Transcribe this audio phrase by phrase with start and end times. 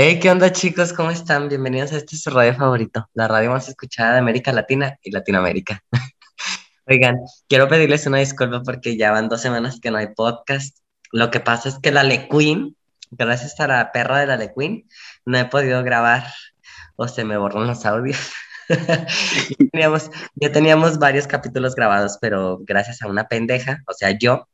[0.00, 0.92] Hey, ¿qué onda chicos?
[0.92, 1.48] ¿Cómo están?
[1.48, 5.82] Bienvenidos a este su radio favorito, la radio más escuchada de América Latina y Latinoamérica.
[6.86, 7.16] Oigan,
[7.48, 10.78] quiero pedirles una disculpa porque ya van dos semanas que no hay podcast.
[11.10, 12.76] Lo que pasa es que la Le Queen,
[13.10, 14.88] gracias a la perra de la Le Queen,
[15.26, 16.28] no he podido grabar
[16.94, 18.30] o se me borran los audios.
[19.72, 24.48] teníamos, ya teníamos varios capítulos grabados, pero gracias a una pendeja, o sea, yo,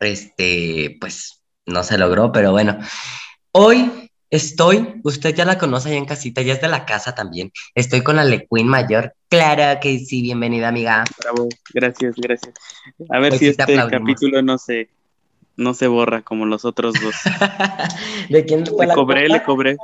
[0.00, 2.78] este, pues no se logró, pero bueno.
[3.52, 4.03] Hoy
[4.34, 7.52] estoy, usted ya la conoce allá en casita, ya es de la casa también.
[7.74, 9.14] Estoy con la Le Queen mayor.
[9.28, 11.04] Claro que sí, bienvenida, amiga.
[11.20, 12.52] Bravo, gracias, gracias.
[13.10, 14.88] A ver si este capítulo no se,
[15.56, 17.14] no se borra como los otros dos.
[18.28, 19.76] ¿De quién fue le cobré, le cobré.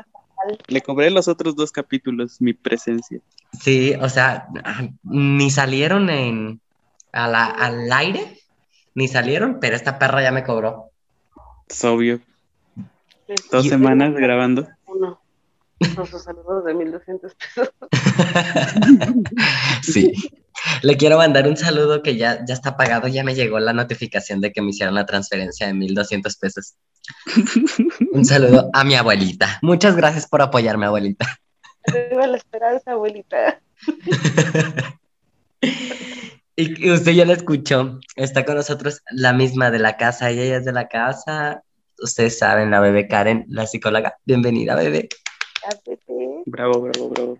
[0.66, 3.20] Le cobré los otros dos capítulos mi presencia.
[3.60, 4.48] Sí, o sea,
[5.02, 6.60] ni salieron en
[7.12, 8.38] al aire,
[8.94, 10.90] ni salieron, pero esta perra ya me cobró.
[11.68, 12.20] Es obvio.
[13.50, 14.68] Dos semanas grabando.
[14.86, 15.20] Uno.
[15.94, 17.72] Con sus saludos de 1200 pesos.
[19.82, 20.12] sí.
[20.82, 23.08] Le quiero mandar un saludo que ya, ya está pagado.
[23.08, 26.74] Ya me llegó la notificación de que me hicieron la transferencia de 1200 pesos.
[28.12, 29.58] un saludo a mi abuelita.
[29.62, 31.26] Muchas gracias por apoyarme, abuelita.
[31.86, 33.62] Arriba la esperanza, abuelita.
[36.56, 38.00] y usted ya la escuchó.
[38.16, 40.28] Está con nosotros la misma de la casa.
[40.28, 41.62] Ella es de la casa
[42.02, 44.16] ustedes saben, la bebé Karen, la psicóloga.
[44.24, 45.08] Bienvenida, bebé.
[46.46, 47.38] Bravo, bravo, bravo.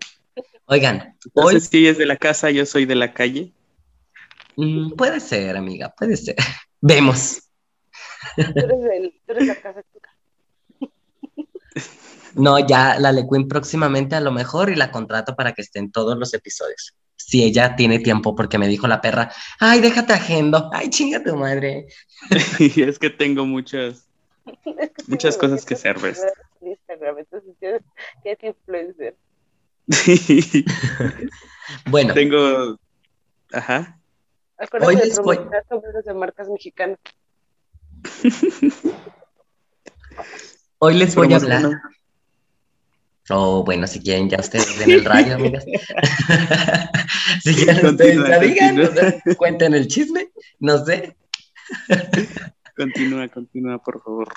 [0.65, 1.59] Oigan, hoy...
[1.59, 3.53] si es de la casa, yo soy de la calle.
[4.55, 6.35] Mm, puede ser, amiga, puede ser.
[6.81, 7.43] Vemos.
[8.35, 8.43] Tú
[9.27, 9.81] eres, la casa
[12.35, 15.91] No, ya la Lequin próximamente a lo mejor y la contrato para que esté en
[15.91, 16.95] todos los episodios.
[17.17, 21.35] Si ella tiene tiempo, porque me dijo la perra, ay, déjate agendo, ay, chinga tu
[21.35, 21.87] madre.
[22.59, 24.07] es que tengo muchas,
[25.07, 26.21] Muchas cosas que serves.
[26.61, 27.81] Instagram, entonces
[28.23, 29.15] es influencer.
[31.89, 32.13] bueno.
[32.13, 32.77] Tengo.
[33.51, 33.99] Ajá.
[34.81, 35.39] Hoy les voy...
[36.05, 36.99] de marcas mexicanas.
[40.77, 41.81] Hoy les voy a hablar.
[43.29, 45.63] O oh, bueno, si quieren, ya ustedes ven el radio, amigas.
[47.43, 51.15] si quieren, ustedes ya digan, cuenten el chisme, no sé.
[52.81, 54.33] Continúa, continúa, por favor.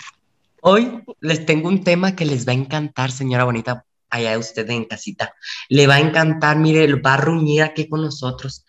[0.60, 4.84] Hoy les tengo un tema que les va a encantar, señora bonita, allá usted en
[4.84, 5.34] casita.
[5.71, 8.66] Le va a encantar, mire, va a ruñir aquí con nosotros.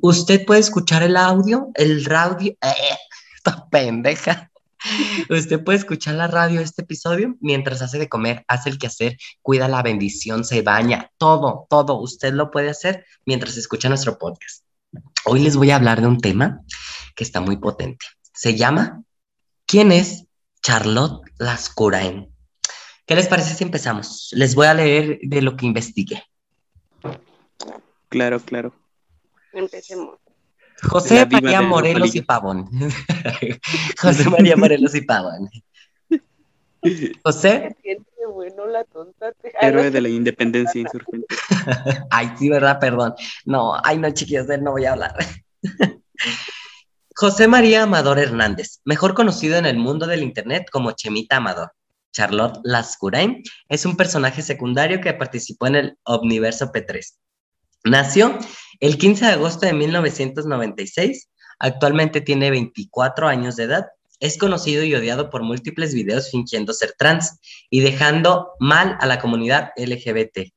[0.00, 2.96] Usted puede escuchar el audio, el radio, eh,
[3.36, 4.50] esta pendeja.
[5.28, 9.68] Usted puede escuchar la radio este episodio mientras hace de comer, hace el quehacer, cuida
[9.68, 12.00] la bendición, se baña, todo, todo.
[12.00, 14.64] Usted lo puede hacer mientras escucha nuestro podcast.
[15.26, 16.62] Hoy les voy a hablar de un tema
[17.14, 18.06] que está muy potente.
[18.32, 19.02] Se llama
[19.68, 20.24] ¿Quién es
[20.62, 22.26] Charlotte Lascurain?
[23.04, 24.30] ¿Qué les parece si empezamos?
[24.32, 26.24] Les voy a leer de lo que investigué.
[28.08, 28.72] Claro, claro.
[29.52, 30.18] Empecemos.
[30.82, 32.70] José María Morelos y Pavón.
[34.00, 35.50] José María Morelos y Pavón.
[37.22, 37.76] José.
[38.32, 39.34] Bueno, la tonta.
[39.60, 41.26] Héroe de la independencia insurgente.
[42.10, 42.78] ay, sí, ¿verdad?
[42.80, 43.14] Perdón.
[43.44, 45.14] No, ay, no, chiquillos, de él no voy a hablar.
[47.20, 51.72] José María Amador Hernández, mejor conocido en el mundo del Internet como Chemita Amador.
[52.12, 57.16] Charlotte Lascurain es un personaje secundario que participó en el Omniverso P3.
[57.82, 58.38] Nació
[58.78, 61.28] el 15 de agosto de 1996,
[61.58, 63.86] actualmente tiene 24 años de edad,
[64.20, 69.18] es conocido y odiado por múltiples videos fingiendo ser trans y dejando mal a la
[69.18, 70.52] comunidad LGBT.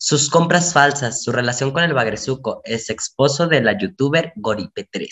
[0.00, 5.08] Sus compras falsas, su relación con el Bagresuco, es esposo de la youtuber Goripe3.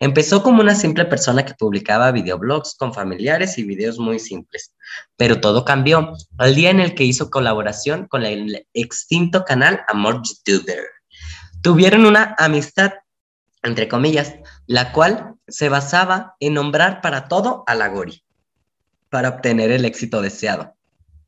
[0.00, 4.74] Empezó como una simple persona que publicaba videoblogs con familiares y videos muy simples,
[5.18, 10.22] pero todo cambió al día en el que hizo colaboración con el extinto canal Amor
[10.22, 10.82] YouTuber.
[11.60, 12.94] Tuvieron una amistad,
[13.62, 18.24] entre comillas, la cual se basaba en nombrar para todo a la Gori,
[19.10, 20.74] para obtener el éxito deseado.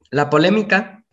[0.08, 1.03] La polémica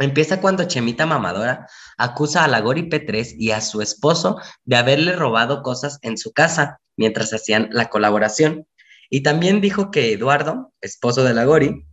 [0.00, 1.68] Empieza cuando Chemita Mamadora
[1.98, 6.32] acusa a la Gori P3 y a su esposo de haberle robado cosas en su
[6.32, 8.66] casa mientras hacían la colaboración.
[9.10, 11.84] Y también dijo que Eduardo, esposo de la Gori,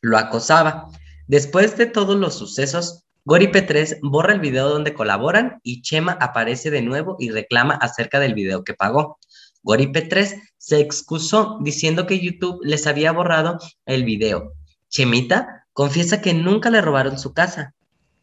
[0.00, 0.88] lo acosaba.
[1.26, 6.70] Después de todos los sucesos, Gori P3 borra el video donde colaboran y Chema aparece
[6.70, 9.18] de nuevo y reclama acerca del video que pagó.
[9.62, 14.54] Gori P3 se excusó diciendo que YouTube les había borrado el video.
[14.88, 17.74] Chemita Confiesa que nunca le robaron su casa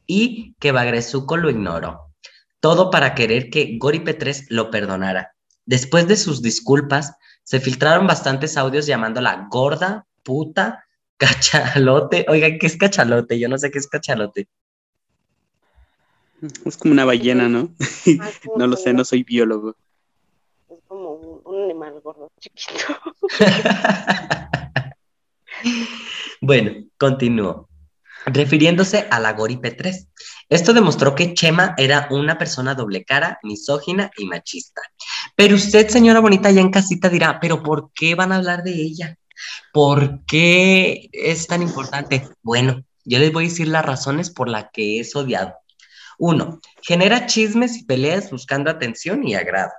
[0.07, 2.07] y que Bagresuco lo ignoró.
[2.59, 5.35] Todo para querer que Gori P3 lo perdonara.
[5.67, 7.13] Después de sus disculpas,
[7.43, 10.85] se filtraron bastantes audios llamándola gorda, puta,
[11.21, 12.25] Cachalote.
[12.29, 13.37] Oiga, ¿qué es cachalote?
[13.37, 14.47] Yo no sé qué es cachalote.
[16.65, 17.69] Es como una ballena, ¿no?
[18.57, 19.75] No lo sé, no soy biólogo.
[20.67, 22.97] Es como un, animal gordo, chiquito.
[26.41, 27.69] bueno, continúo.
[28.25, 30.07] Refiriéndose a la Gori P3.
[30.47, 34.81] Esto demostró que Chema era una persona doble cara, misógina y machista.
[35.35, 38.73] Pero usted, señora bonita, ya en casita dirá, ¿pero por qué van a hablar de
[38.73, 39.17] ella?
[39.73, 42.27] ¿Por qué es tan importante?
[42.43, 45.55] Bueno, yo les voy a decir las razones por las que es odiado.
[46.19, 49.71] Uno, genera chismes y peleas buscando atención y agrado,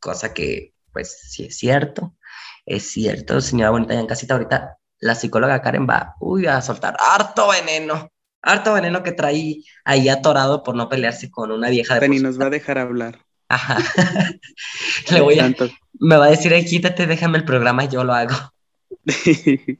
[0.00, 2.16] cosa que, pues, sí es cierto.
[2.64, 6.96] Es cierto, señora bonita, ya en casita ahorita la psicóloga Karen va, uy, a soltar
[7.00, 8.08] harto veneno,
[8.40, 12.08] harto veneno que trae ahí atorado por no pelearse con una vieja de...
[12.08, 13.18] Ni nos va a dejar hablar.
[13.48, 13.78] Ajá.
[15.10, 15.52] Le voy a,
[15.98, 18.36] me va a decir, ay, quítate, déjame el programa, yo lo hago.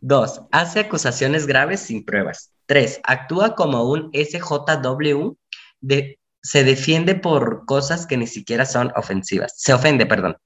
[0.00, 2.52] Dos, hace acusaciones graves sin pruebas.
[2.66, 5.34] Tres, actúa como un SJW,
[5.80, 9.54] de, se defiende por cosas que ni siquiera son ofensivas.
[9.56, 10.36] Se ofende, perdón.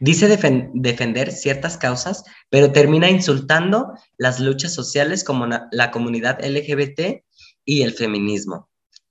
[0.00, 7.22] Dice defender ciertas causas, pero termina insultando las luchas sociales como la comunidad LGBT
[7.64, 8.68] y el feminismo.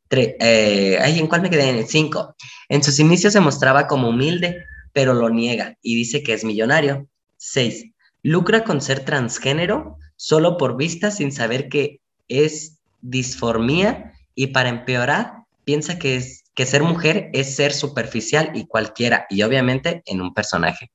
[0.10, 1.70] Eh, ¿En cuál me quedé?
[1.70, 2.36] En el 5.
[2.70, 7.08] En sus inicios se mostraba como humilde, pero lo niega y dice que es millonario.
[7.38, 7.86] 6.
[8.24, 15.46] Lucra con ser transgénero solo por vista sin saber que es disformía y para empeorar
[15.64, 20.34] piensa que es que ser mujer es ser superficial y cualquiera, y obviamente en un
[20.34, 20.92] personaje.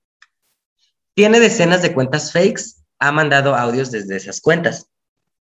[1.15, 4.89] Tiene decenas de cuentas fakes, ha mandado audios desde esas cuentas.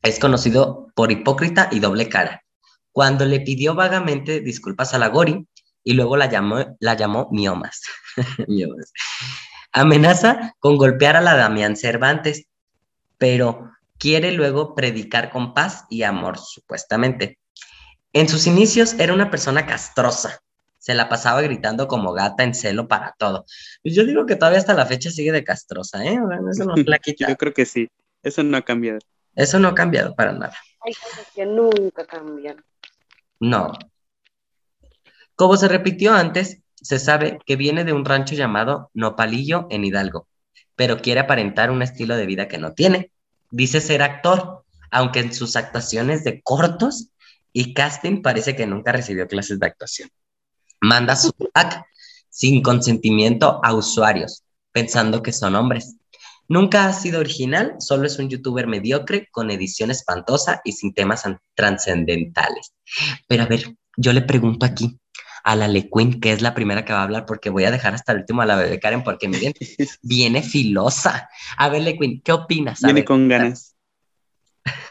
[0.02, 2.44] Es conocido por hipócrita y doble cara.
[2.92, 5.48] Cuando le pidió vagamente disculpas a la Gori
[5.84, 7.82] y luego la llamó, la llamó miomas.
[8.48, 8.92] miomas.
[9.72, 12.46] Amenaza con golpear a la Damián Cervantes,
[13.18, 17.40] pero quiere luego predicar con paz y amor, supuestamente.
[18.16, 20.40] En sus inicios era una persona castrosa.
[20.78, 23.44] Se la pasaba gritando como gata en celo para todo.
[23.84, 26.18] Pues yo digo que todavía hasta la fecha sigue de castrosa, ¿eh?
[26.50, 27.28] Eso no la quita.
[27.28, 27.90] Yo creo que sí.
[28.24, 29.00] Eso no ha cambiado.
[29.36, 30.56] Eso no ha cambiado para nada.
[30.86, 32.64] Hay cosas que nunca cambian.
[33.42, 33.74] No.
[35.36, 40.30] Como se repitió antes, se sabe que viene de un rancho llamado Nopalillo en Hidalgo,
[40.78, 43.12] pero quiere aparentar un estilo de vida que no tiene.
[43.52, 47.10] Dice ser actor, aunque en sus actuaciones de cortos
[47.56, 50.10] y casting parece que nunca recibió clases de actuación.
[50.82, 51.86] Manda su pack
[52.30, 54.44] sin consentimiento a usuarios,
[54.74, 55.96] pensando que son hombres.
[56.50, 61.24] Nunca ha sido original, solo es un youtuber mediocre con edición espantosa y sin temas
[61.54, 62.74] trascendentales.
[63.26, 65.00] Pero a ver, yo le pregunto aquí
[65.46, 67.96] a la Lequin, que es la primera que va a hablar, porque voy a dejar
[67.96, 69.54] hasta el último a la bebé Karen, porque miren,
[70.02, 71.30] viene filosa.
[71.58, 72.82] A ver, Lequin, ¿qué opinas?
[72.82, 73.76] viene con ganas.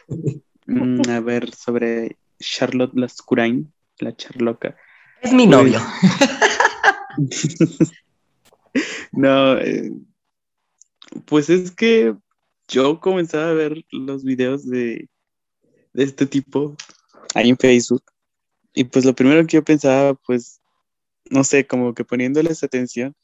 [0.67, 4.77] Mm, a ver, sobre Charlotte Lascurain, la charloca.
[5.21, 5.81] Es mi novio.
[9.13, 9.93] no, eh,
[11.25, 12.15] pues es que
[12.69, 15.09] yo comenzaba a ver los videos de,
[15.93, 16.77] de este tipo
[17.35, 18.03] ahí en Facebook.
[18.75, 20.61] Y pues lo primero que yo pensaba, pues,
[21.31, 23.15] no sé, como que poniéndoles atención,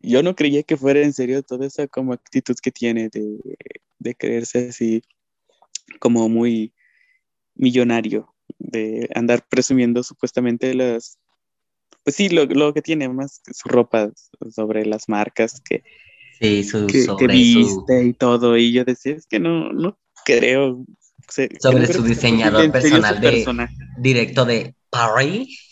[0.00, 3.38] yo no creía que fuera en serio toda esa como actitud que tiene de,
[3.98, 5.02] de creerse así
[5.98, 6.74] como muy
[7.54, 8.33] millonario
[8.64, 11.18] de andar presumiendo supuestamente las,
[12.02, 14.10] pues sí, lo, que tiene más su ropa
[14.50, 15.82] sobre las marcas que,
[16.40, 16.66] sí,
[17.18, 18.56] que, viste y todo.
[18.56, 20.84] Y yo decía, es que no, no creo.
[21.60, 23.68] sobre su diseñador personal de
[23.98, 25.70] directo de Paris.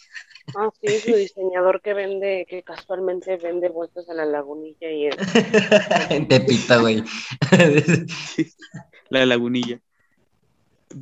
[0.57, 6.29] Ah, sí, su diseñador que vende, que casualmente vende vueltas a la lagunilla y en
[6.29, 7.03] Tepito, güey.
[9.11, 9.81] la lagunilla.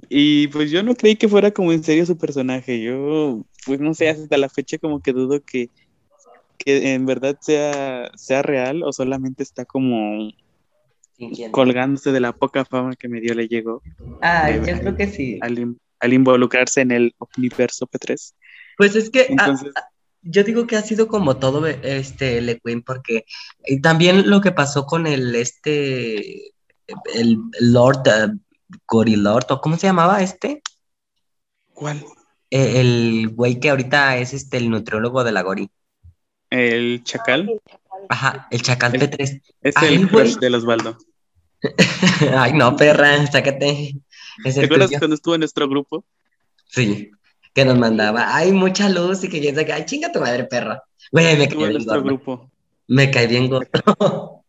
[0.09, 2.83] Y pues yo no creí que fuera como en serio su personaje.
[2.83, 5.71] Yo, pues no sé, hasta la fecha como que dudo que,
[6.59, 10.31] que en verdad sea, sea real o solamente está como
[11.51, 13.83] colgándose de la poca fama que me dio le llegó.
[14.23, 15.39] Ah, yo creo que sí.
[15.43, 18.35] Al, involucrarse en el universo P3.
[18.79, 19.83] Pues es que ah, ah,
[20.23, 23.27] yo digo que ha sido como todo este Le porque
[23.83, 26.53] también lo que pasó con el este
[27.15, 28.39] el Lord uh,
[28.87, 30.63] Gorilorto, ¿cómo se llamaba este?
[31.75, 32.05] ¿Cuál?
[32.51, 35.71] Eh, el güey que ahorita es este el nutriólogo de la Gori.
[36.51, 37.61] ¿El Chacal?
[38.09, 39.43] Ajá, el Chacal P3.
[39.63, 40.99] Es el crush de Osvaldo.
[42.37, 43.95] Ay, no, perra, sácate.
[44.43, 46.05] ¿Te acuerdas cuando estuvo en nuestro grupo?
[46.67, 47.11] Sí,
[47.53, 50.83] que nos mandaba, ay, mucha luz y que yo decía, ay, chinga tu madre, perra.
[51.11, 52.51] Güey, me bien nuestro grupo.
[52.87, 53.69] Me cae bien gordo.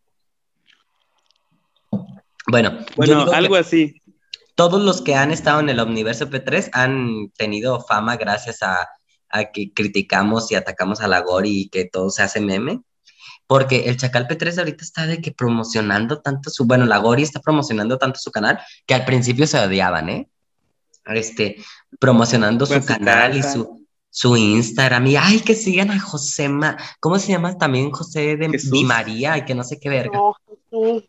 [2.44, 4.01] Bueno, Bueno, que algo así.
[4.54, 8.88] Todos los que han estado en el Omniverso P3 han tenido fama gracias a,
[9.28, 12.80] a que criticamos y atacamos a la Gori y que todo se hace meme.
[13.46, 17.40] Porque el Chacal P3 ahorita está de que promocionando tanto su, bueno, la Gori está
[17.40, 20.28] promocionando tanto su canal que al principio se odiaban, ¿eh?
[21.06, 21.56] Este,
[21.98, 26.76] promocionando su su canal y su, su Instagram y ay, que sigan a José, Ma-
[27.00, 27.58] ¿cómo se llama?
[27.58, 28.70] También José de Jesús.
[28.70, 30.16] Di María y que no sé qué verga.
[30.16, 31.04] No, Jesús,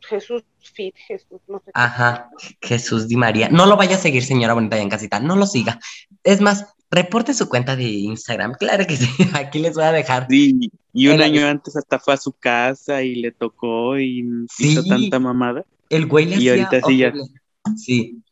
[0.00, 1.70] Jesús Fit, Jesús, no sé.
[1.74, 3.48] Ajá, Jesús Di María.
[3.48, 5.78] No lo vaya a seguir, señora bonita y en casita, no lo siga.
[6.24, 10.26] Es más, reporte su cuenta de Instagram, claro que sí, aquí les voy a dejar.
[10.28, 14.26] Sí, y un año antes hasta fue a su casa y le tocó y
[14.58, 14.88] hizo Sí.
[14.88, 15.64] tanta mamada.
[15.88, 17.12] El güey le Y hacía ahorita sí ya-.
[17.76, 18.22] Sí,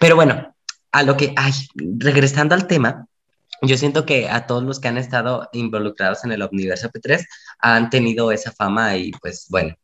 [0.00, 0.54] pero bueno,
[0.92, 1.52] a lo que, ay,
[1.98, 3.06] regresando al tema,
[3.62, 7.24] yo siento que a todos los que han estado involucrados en el Omniverso P3
[7.60, 9.74] han tenido esa fama y pues bueno,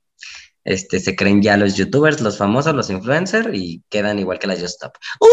[0.64, 4.54] este, se creen ya los youtubers, los famosos, los influencers y quedan igual que la
[4.54, 4.94] Just Stop.
[5.20, 5.26] ¡Uh!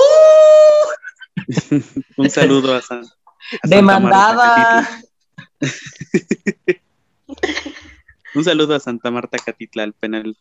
[2.17, 3.17] Un saludo a, San, a Santa
[3.63, 4.89] ¡Demandada!
[8.35, 10.37] Un saludo a Santa Marta Catitla al penal.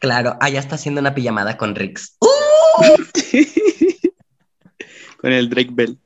[0.00, 2.16] Claro, allá está haciendo una pijamada con Rix.
[5.18, 5.98] Con el Drake Bell,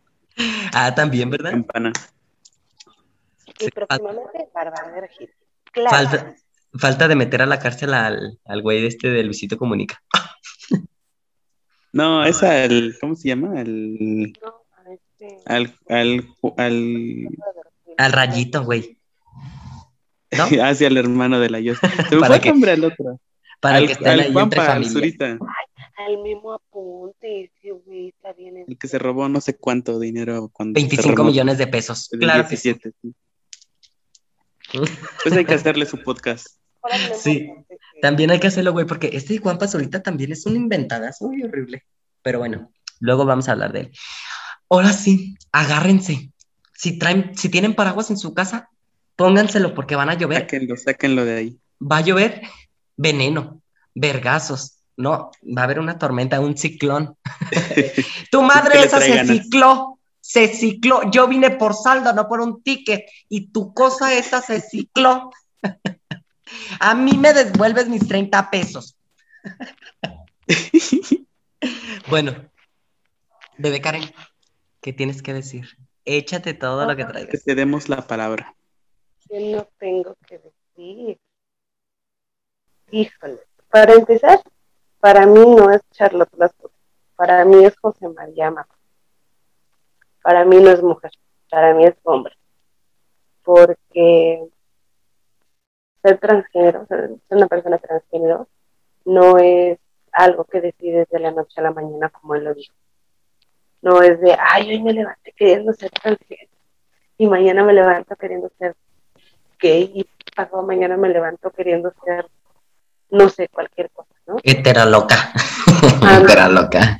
[0.72, 1.50] Ah, también, ¿verdad?
[1.50, 1.92] campana.
[3.58, 5.08] Y Sí, próximamente Bárbara.
[5.72, 5.90] Claro.
[5.90, 6.36] Falta,
[6.74, 10.02] falta de meter a la cárcel al, al güey este de Luisito Comunica.
[11.92, 13.60] No, es al, ¿cómo se llama?
[13.60, 14.32] Al,
[15.46, 17.26] al, al, al,
[17.98, 18.96] Al rayito, güey.
[20.30, 20.44] ¿No?
[20.64, 21.88] hacia el hermano de la Yosa.
[22.08, 23.20] Se me Para fue el que- nombre al otro.
[23.60, 24.86] Para al, que estén al ahí entre al.
[24.86, 25.38] Zurita,
[26.06, 28.56] Al mismo apunte, ese güey está bien.
[28.58, 31.66] en- el que se robó no sé cuánto dinero cuando se 25 remó- millones de
[31.66, 32.08] pesos.
[32.18, 32.72] Claro que sí.
[32.72, 33.14] 17, sí.
[35.24, 36.46] Pues hay que hacerle su podcast.
[37.18, 37.50] Sí.
[38.00, 41.42] También hay que hacerlo, güey, porque este Juan Pazurita también es una inventada, es muy
[41.42, 41.84] horrible.
[42.22, 43.92] Pero bueno, luego vamos a hablar de él.
[44.68, 46.30] Ahora sí, agárrense.
[46.74, 48.70] Si traen, si tienen paraguas en su casa,
[49.16, 50.42] pónganselo porque van a llover.
[50.42, 51.60] Sáquenlo, sáquenlo de ahí.
[51.80, 52.42] Va a llover
[52.96, 53.62] veneno,
[53.94, 54.78] vergazos.
[54.96, 57.16] No, va a haber una tormenta, un ciclón.
[58.30, 59.36] Tu madre esa se ganas.
[59.36, 61.10] cicló, se cicló.
[61.10, 63.04] Yo vine por saldo, no por un ticket.
[63.28, 65.30] Y tu cosa esa se cicló.
[66.80, 68.96] A mí me devuelves mis 30 pesos.
[72.08, 72.32] Bueno,
[73.58, 74.04] bebé Karen,
[74.80, 75.66] ¿qué tienes que decir?
[76.04, 77.44] Échate todo lo que Que traigas.
[77.44, 78.54] te demos la palabra.
[79.28, 81.18] ¿Qué no tengo que decir?
[82.90, 83.40] Híjole.
[83.68, 84.40] Para empezar,
[84.98, 86.74] para mí no es Charlotte Lascaux.
[87.14, 88.74] Para mí es José María Mato.
[90.22, 91.12] Para mí no es mujer.
[91.50, 92.34] Para mí es hombre.
[93.42, 94.48] Porque
[96.02, 98.48] ser transgénero, ser una persona transgénero,
[99.04, 99.78] no es
[100.12, 102.74] algo que decides de la noche a la mañana, como él lo dijo.
[103.82, 106.50] No es de, ay, hoy me levanté queriendo ser transgénero
[107.16, 108.74] y mañana me levanto queriendo ser
[109.58, 112.26] gay y pasado mañana me levanto queriendo ser,
[113.10, 114.36] no sé, cualquier cosa, ¿no?
[114.42, 115.16] Hetera loca.
[116.02, 116.96] Ah, Hetera loca.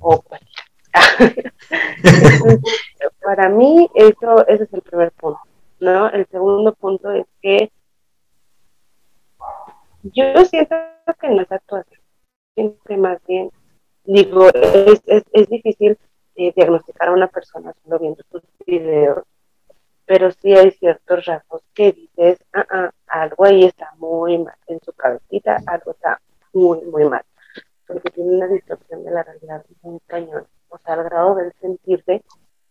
[0.00, 1.52] O cualquier.
[2.02, 2.60] Entonces,
[3.22, 5.40] para mí, eso, ese es el primer punto,
[5.80, 6.08] ¿no?
[6.08, 7.70] El segundo punto es que
[10.02, 10.76] yo siento
[11.20, 12.00] que no es actuación,
[12.54, 13.50] siento que más bien,
[14.04, 15.98] digo, es, es, es difícil
[16.36, 19.24] eh, diagnosticar a una persona solo viendo sus videos,
[20.06, 24.80] pero sí hay ciertos rasgos que dices, ah, ah, algo ahí está muy mal en
[24.80, 26.20] su cabecita, algo está
[26.52, 27.24] muy, muy mal,
[27.86, 31.52] porque tiene una distorsión de la realidad muy cañón, o sea, al grado de él
[31.60, 32.22] sentirse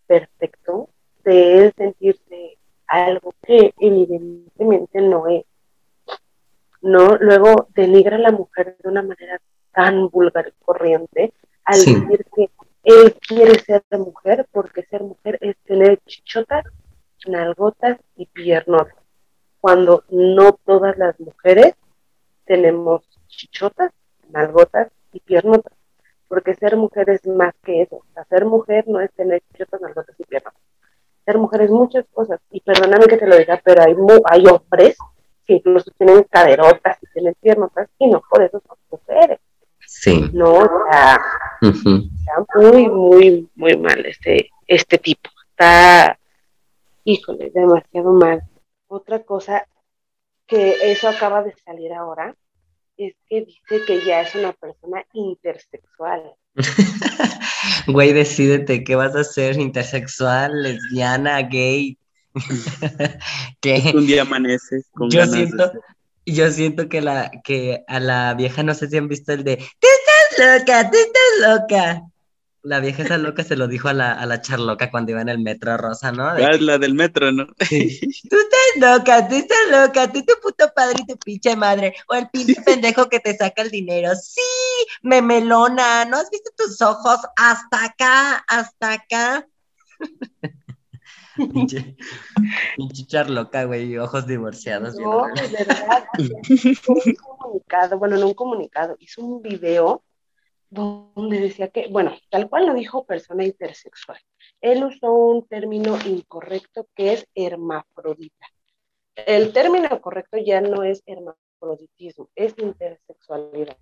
[0.07, 0.89] perfecto,
[1.23, 2.57] de él sentirse
[2.87, 5.45] algo que evidentemente no es.
[6.81, 9.39] No, luego denigra a la mujer de una manera
[9.73, 11.33] tan vulgar y corriente
[11.65, 11.95] al Sí.
[11.95, 12.49] decir que
[12.83, 16.63] él quiere ser mujer porque ser mujer es tener chichotas,
[17.27, 18.95] nalgotas y piernotas.
[19.59, 21.73] Cuando no todas las mujeres
[22.45, 23.91] tenemos chichotas,
[24.29, 25.73] nalgotas y piernotas.
[26.27, 27.97] Porque ser mujer es más que eso.
[27.97, 30.61] O sea, ser mujer no es tener chichotas, nalgotas y piernotas.
[31.25, 32.39] Ser mujer es muchas cosas.
[32.51, 34.97] Y perdóname que te lo diga, pero hay, mu- hay hombres
[35.47, 39.39] que incluso tienen caderotas y tienen piernotas y no por eso son mujeres.
[39.85, 40.29] Sí.
[40.33, 41.21] No, o sea,
[41.61, 45.29] está muy, muy, muy mal este, este tipo.
[45.51, 46.19] Está,
[47.05, 48.41] híjole, demasiado mal.
[48.87, 49.65] Otra cosa
[50.45, 52.35] que eso acaba de salir ahora
[52.97, 56.35] es que dice que ya es una persona intersexual.
[57.87, 61.97] Güey, decídete qué vas a hacer, intersexual, lesbiana, gay.
[63.61, 65.71] que Un día amaneces con yo ganas siento,
[66.25, 69.57] yo siento que, la, que a la vieja, no sé si han visto el de,
[69.57, 69.87] tú
[70.37, 72.01] estás loca, tú estás loca.
[72.63, 75.29] La vieja esa loca se lo dijo a la, a la charloca cuando iba en
[75.29, 76.27] el metro rosa, ¿no?
[76.27, 77.47] Ah, es la del metro, ¿no?
[77.61, 77.97] Sí.
[78.29, 81.95] Tú estás loca, tú estás loca, tú tu puto padre y tu pinche madre.
[82.09, 84.13] O el pinche pendejo que te saca el dinero.
[84.15, 84.41] Sí,
[85.01, 89.47] memelona, ¿no has visto tus ojos hasta acá, hasta acá?
[91.53, 91.95] pinche,
[92.75, 94.95] pinche charloca, güey, ojos divorciados.
[94.95, 96.05] No, de verdad.
[96.49, 100.03] hizo un comunicado, bueno, no un comunicado, hizo un video
[100.69, 104.19] donde decía que, bueno, tal cual lo dijo persona intersexual.
[104.61, 108.47] Él usó un término incorrecto que es hermafrodita.
[109.15, 113.77] El término correcto ya no es hermafroditismo, es intersexualidad.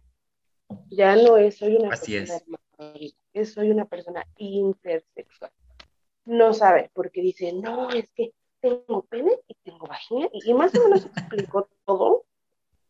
[0.89, 2.43] Ya no es soy una Así persona es.
[2.43, 5.51] hermafrodita, es soy una persona intersexual.
[6.25, 10.83] No sabe, porque dice, no, es que tengo pene y tengo vagina, y, más o
[10.83, 12.25] menos explicó todo.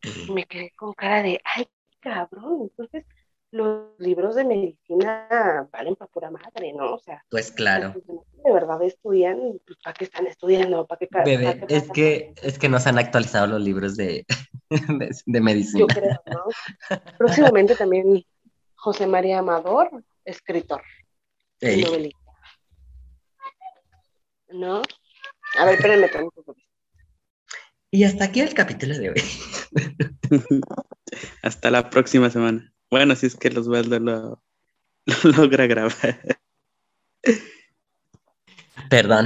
[0.01, 1.67] Y me quedé con cara de, ay,
[1.99, 3.05] cabrón, entonces
[3.51, 6.93] los libros de medicina valen para pura madre, ¿no?
[6.95, 7.93] O sea, Pues claro.
[7.95, 10.85] de verdad estudian, pues ¿para qué están estudiando?
[10.85, 13.61] ¿Para qué, ca- Bebé, para qué es que, es que no se han actualizado los
[13.61, 14.25] libros de,
[14.69, 15.93] de, de Yo medicina.
[15.93, 16.43] creo, ¿no?
[17.17, 18.23] Próximamente también
[18.75, 19.89] José María Amador,
[20.25, 20.83] escritor
[21.61, 22.24] y Ey, novelista.
[24.55, 24.81] ¿No?
[25.57, 26.55] A ver, espérenme tantito.
[27.91, 29.23] Y hasta aquí el capítulo de hoy.
[31.41, 32.73] Hasta la próxima semana.
[32.89, 34.43] Bueno, si es que los Osvaldo lo,
[35.05, 36.19] lo logra grabar.
[38.89, 39.25] Perdón,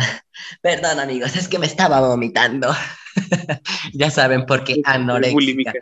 [0.62, 2.70] perdón amigos, es que me estaba vomitando.
[3.94, 5.34] ya saben por qué anoréxica.
[5.34, 5.74] Bulímica.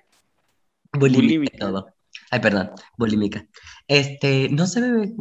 [0.94, 1.22] Bulímica.
[1.22, 1.58] Bulímica.
[1.58, 1.94] todo.
[2.32, 3.46] Ay, perdón, bulímica.
[3.88, 5.13] Este, no se bebé.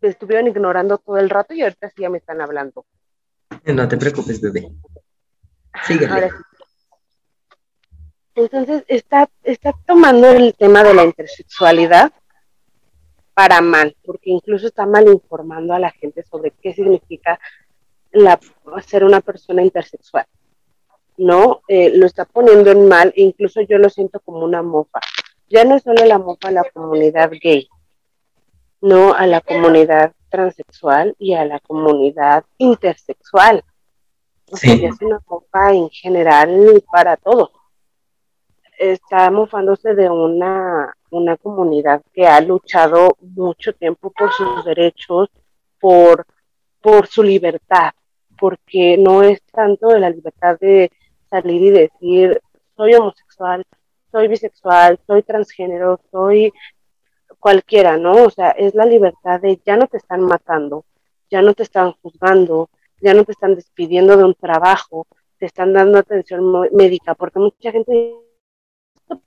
[0.00, 2.86] Me estuvieron ignorando todo el rato y ahorita sí ya me están hablando.
[3.66, 4.68] No te preocupes, bebé.
[5.86, 6.30] Síguele.
[8.34, 12.12] Entonces está, está tomando el tema de la intersexualidad
[13.32, 17.38] para mal, porque incluso está mal informando a la gente sobre qué significa
[18.86, 20.26] ser una persona intersexual.
[21.16, 21.62] ¿No?
[21.68, 24.98] Eh, lo está poniendo en mal incluso yo lo siento como una mofa.
[25.48, 27.68] Ya no es solo la mofa a la comunidad gay,
[28.80, 33.62] no a la comunidad transexual y a la comunidad intersexual.
[34.50, 34.84] O sea, Sí.
[34.84, 37.50] es una mofa en general para todos.
[38.78, 45.28] Está mofándose de una, una comunidad que ha luchado mucho tiempo por sus derechos,
[45.80, 46.26] por,
[46.80, 47.92] por su libertad,
[48.36, 50.90] porque no es tanto de la libertad de
[51.30, 52.40] salir y decir
[52.76, 53.62] soy homosexual,
[54.10, 56.52] soy bisexual, soy transgénero, soy
[57.38, 58.24] cualquiera, ¿no?
[58.24, 60.84] O sea, es la libertad de ya no te están matando,
[61.30, 62.70] ya no te están juzgando,
[63.00, 65.06] ya no te están despidiendo de un trabajo,
[65.38, 68.14] te están dando atención médica, porque mucha gente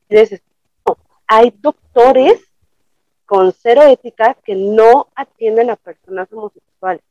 [0.10, 0.42] dice,
[0.86, 2.44] no, hay doctores
[3.26, 7.04] con cero ética que no atienden a personas homosexuales.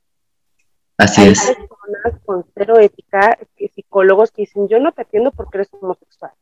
[0.99, 1.47] Así Hay es.
[1.47, 3.39] personas con cero ética,
[3.75, 6.33] psicólogos que dicen, yo no te atiendo porque eres homosexual.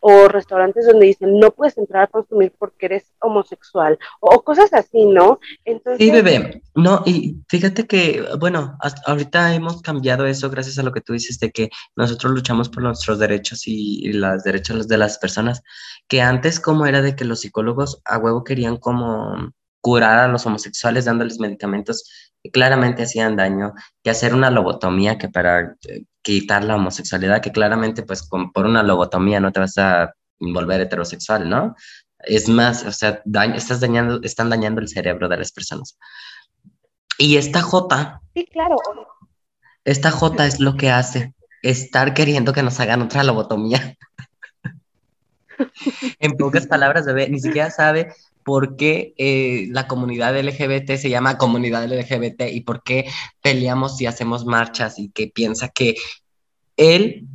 [0.00, 3.98] O restaurantes donde dicen, no puedes entrar a consumir porque eres homosexual.
[4.20, 5.40] O cosas así, ¿no?
[5.64, 6.62] Entonces, Sí, bebé.
[6.74, 11.38] No, y fíjate que, bueno, ahorita hemos cambiado eso gracias a lo que tú dices
[11.40, 15.62] de que nosotros luchamos por nuestros derechos y, y los derechos de las personas,
[16.08, 19.52] que antes como era de que los psicólogos a huevo querían como
[19.86, 22.10] curar a los homosexuales dándoles medicamentos
[22.42, 27.52] que claramente hacían daño, que hacer una lobotomía que para eh, quitar la homosexualidad, que
[27.52, 31.76] claramente pues con- por una lobotomía no te vas a volver heterosexual, ¿no?
[32.18, 35.96] Es más, o sea, dañ- estás dañando, están dañando el cerebro de las personas.
[37.16, 38.74] Y esta J, sí, claro.
[39.84, 43.94] esta J es lo que hace, estar queriendo que nos hagan otra lobotomía.
[46.18, 48.12] en pocas palabras, bebé, ni siquiera sabe
[48.46, 53.10] por qué eh, la comunidad LGBT se llama comunidad LGBT y por qué
[53.42, 55.96] peleamos y hacemos marchas y que piensa que
[56.76, 57.26] él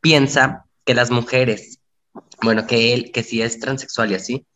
[0.00, 1.78] piensa que las mujeres,
[2.42, 4.46] bueno, que él, que si es transexual y así,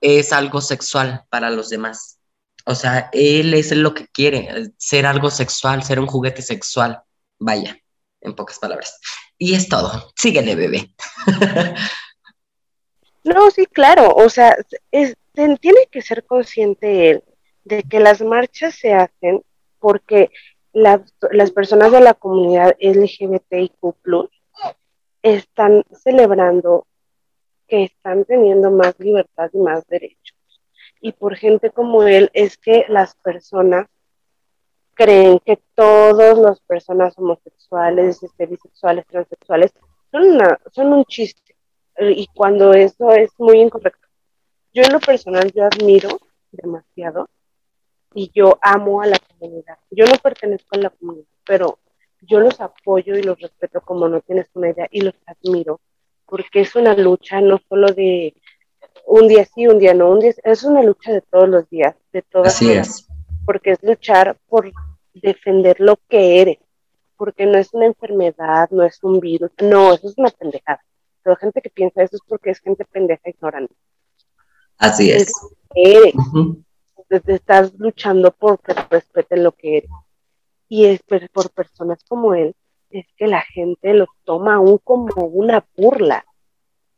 [0.00, 2.18] es algo sexual para los demás.
[2.64, 7.02] O sea, él es lo que quiere, eh, ser algo sexual, ser un juguete sexual.
[7.38, 7.78] Vaya,
[8.20, 8.98] en pocas palabras.
[9.38, 10.12] Y es todo.
[10.16, 10.92] Síguele, bebé.
[13.28, 14.14] No, sí, claro.
[14.14, 14.56] O sea,
[14.90, 17.24] es, tiene que ser consciente él
[17.64, 19.42] de que las marchas se hacen
[19.78, 20.30] porque
[20.72, 24.30] las personas de la comunidad LGBTIQ
[25.22, 26.86] están celebrando
[27.66, 30.36] que están teniendo más libertad y más derechos.
[31.00, 33.86] Y por gente como él es que las personas
[34.94, 39.72] creen que todas las personas homosexuales, este, bisexuales, transexuales,
[40.10, 41.54] son, una, son un chiste.
[41.98, 44.06] Eh, y cuando eso es muy incorrecto.
[44.72, 46.20] Yo en lo personal, yo admiro
[46.52, 47.28] demasiado
[48.14, 49.78] y yo amo a la comunidad.
[49.90, 51.78] Yo no pertenezco a la comunidad, pero
[52.22, 55.80] yo los apoyo y los respeto como no tienes una idea y los admiro,
[56.26, 58.34] porque es una lucha no solo de
[59.06, 61.96] un día sí, un día no, un día, es una lucha de todos los días,
[62.12, 63.08] de todas Así es.
[63.44, 64.70] porque es luchar por
[65.14, 66.58] defender lo que eres,
[67.16, 70.84] porque no es una enfermedad, no es un virus, no, eso es una pendejada.
[71.28, 73.74] Toda gente que piensa eso es porque es gente pendeja ignorante.
[74.78, 75.30] Así es.
[75.74, 76.14] Eres,
[77.06, 79.90] te estás luchando por que respeten lo que eres.
[80.70, 82.56] Y es por personas como él,
[82.88, 86.24] es que la gente lo toma aún como una burla.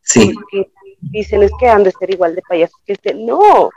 [0.01, 3.15] Sí, Porque dicen es que han de ser igual de payasos que este.
[3.15, 3.71] No,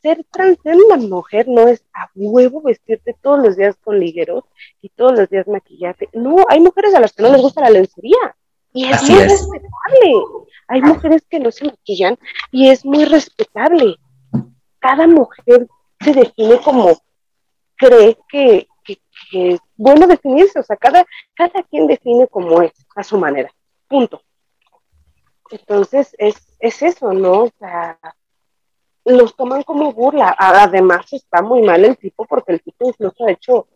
[0.00, 4.44] ser trans, ser una mujer no es a huevo vestirte todos los días con ligueros
[4.80, 6.08] y todos los días maquillarte.
[6.12, 8.36] No, hay mujeres a las que no les gusta la lencería.
[8.72, 9.30] Y es Así muy es.
[9.30, 10.24] respetable.
[10.68, 12.18] Hay mujeres que no se maquillan
[12.50, 13.96] y es muy respetable.
[14.78, 15.68] Cada mujer
[16.00, 16.98] se define como
[17.76, 20.58] cree que, que- que es bueno definirse.
[20.58, 21.04] O sea, cada,
[21.34, 23.52] cada quien define como es, a su manera.
[23.88, 24.22] Punto.
[25.50, 27.44] Entonces, es, es eso, ¿no?
[27.44, 27.98] O sea,
[29.04, 30.34] los toman como burla.
[30.38, 33.68] Además, está muy mal el tipo porque el tipo incluso ha hecho,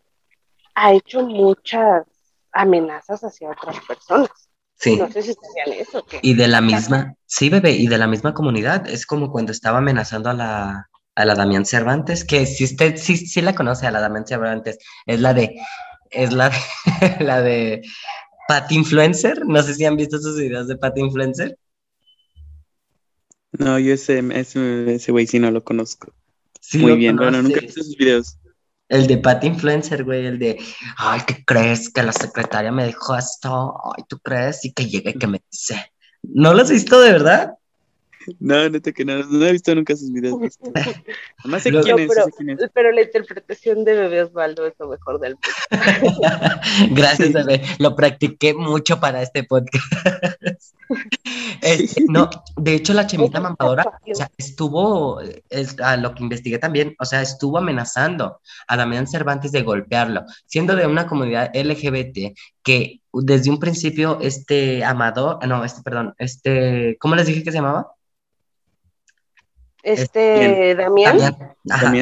[0.74, 2.06] ha hecho muchas
[2.52, 4.45] amenazas hacia otras personas.
[4.78, 4.96] Sí.
[4.96, 6.04] No sé si sabían eso.
[6.04, 8.88] Que, Y de la misma, sí, bebé, y de la misma comunidad.
[8.88, 13.16] Es como cuando estaba amenazando a la, a la Damián Cervantes, que si usted sí,
[13.16, 15.56] sí la conoce a la Damián Cervantes, es la de,
[16.10, 16.56] es la de,
[17.24, 17.82] la de
[18.48, 19.44] Pat Influencer.
[19.46, 21.58] No sé si han visto sus videos de Pat Influencer.
[23.52, 26.12] No, yo ese, ese, ese güey sí no lo conozco.
[26.60, 28.38] Sí Muy lo bien, bueno, nunca he visto sus videos.
[28.88, 30.58] El de Pat Influencer, güey, el de,
[30.96, 31.92] ay, ¿qué crees?
[31.92, 34.64] Que la secretaria me dijo esto, ay, ¿tú crees?
[34.64, 37.54] Y que llegue y que me dice, ¿no lo has visto de verdad?
[38.38, 40.58] No, neta que no, no he visto nunca sus videos.
[41.38, 42.70] Además sé quién No, es, pero- sé quién es.
[42.72, 46.20] pero la interpretación de Bebé Osvaldo es lo mejor del mundo.
[46.90, 47.62] Gracias, bebé.
[47.78, 49.84] Lo practiqué mucho para este podcast.
[51.62, 56.58] Este, no, de hecho, la chemita mamadora o sea, estuvo, es, a lo que investigué
[56.58, 62.36] también, o sea, estuvo amenazando a Damián Cervantes de golpearlo, siendo de una comunidad LGBT
[62.62, 67.58] que desde un principio este Amador, no, este, perdón, este, ¿cómo les dije que se
[67.58, 67.92] llamaba?
[69.86, 71.16] Este, Damián,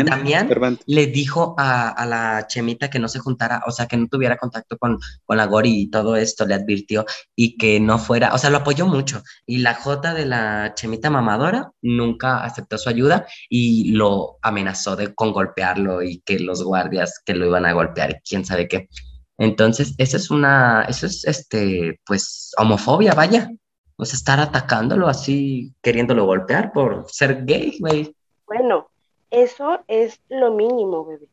[0.07, 0.79] Damián.
[0.87, 4.39] Le dijo a, a la chemita que no se juntara, o sea, que no tuviera
[4.39, 7.05] contacto con, con la Gori y todo esto, le advirtió
[7.37, 9.23] y que no fuera, o sea, lo apoyó mucho.
[9.45, 15.15] Y la J de la chemita mamadora nunca aceptó su ayuda y lo amenazó de,
[15.15, 18.89] con golpearlo y que los guardias que lo iban a golpear quién sabe qué.
[19.37, 23.51] Entonces, eso es una, eso es, este, pues, homofobia, vaya.
[23.97, 28.15] O sea, estar atacándolo así, queriéndolo golpear por ser gay, güey.
[28.47, 28.89] bueno,
[29.31, 31.29] eso es lo mínimo, bebé.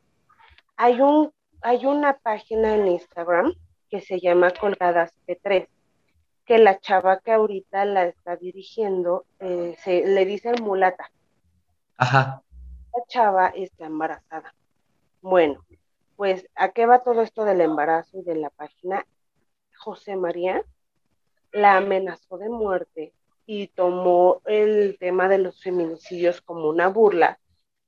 [0.78, 3.54] Hay un, hay una página en Instagram
[3.90, 5.68] que se llama Colgadas P3,
[6.46, 11.12] que la chava que ahorita la está dirigiendo eh, se, le dicen mulata.
[11.98, 12.42] Ajá.
[12.96, 14.54] La chava está embarazada.
[15.22, 15.64] Bueno,
[16.16, 19.06] pues ¿a qué va todo esto del embarazo y de la página?
[19.78, 20.64] José María
[21.52, 23.14] la amenazó de muerte
[23.46, 27.40] y tomó el tema de los feminicidios como una burla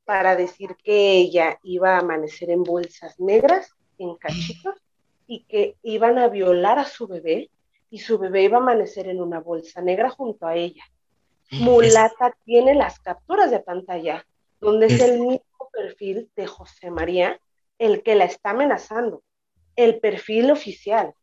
[0.06, 4.76] para decir que ella iba a amanecer en bolsas negras, en cachitos,
[5.28, 7.50] y que iban a violar a su bebé
[7.90, 10.84] y su bebé iba a amanecer en una bolsa negra junto a ella.
[11.52, 14.26] Mulata tiene las capturas de pantalla,
[14.60, 17.40] donde es, Es- el mismo perfil de José María
[17.80, 19.24] el que la está amenazando,
[19.76, 21.14] el perfil oficial.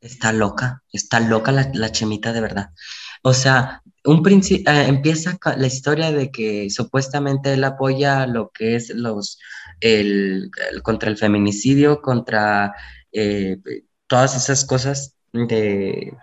[0.00, 2.70] Está loca, está loca la, la chemita de verdad.
[3.22, 8.90] O sea, un eh, empieza la historia de que supuestamente él apoya lo que es
[8.94, 9.38] los
[9.80, 12.72] el, el- contra el feminicidio, contra
[13.12, 13.58] eh,
[14.06, 16.14] todas esas cosas de,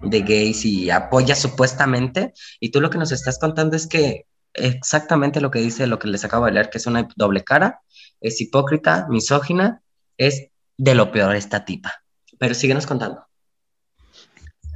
[0.00, 2.32] de gays y apoya supuestamente.
[2.60, 6.06] Y tú lo que nos estás contando es que exactamente lo que dice, lo que
[6.08, 7.80] les acabo de leer, que es una doble cara,
[8.20, 9.82] es hipócrita, misógina,
[10.18, 12.03] es de lo peor esta tipa.
[12.38, 13.24] Pero síguenos contando.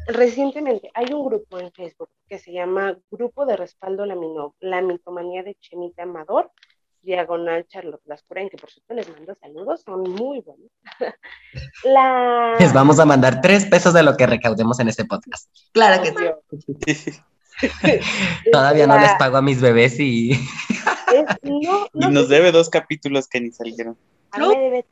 [0.06, 5.42] Recientemente hay un grupo en Facebook que se llama Grupo de Respaldo a la, Mitomanía
[5.42, 6.50] de Chemita Amador,
[7.02, 10.70] diagonal Charlotte Lascurain, que por cierto les mando saludos, son muy buenos.
[11.84, 12.56] la...
[12.58, 15.50] Les vamos a mandar tres pesos de lo que recaudemos en este podcast.
[15.72, 17.12] Claro que sí.
[18.52, 20.40] Todavía no les pago a mis bebés y es-
[21.42, 23.96] no, Y no nos debe dos capítulos que ni salieron.
[24.30, 24.86] a mí me debe-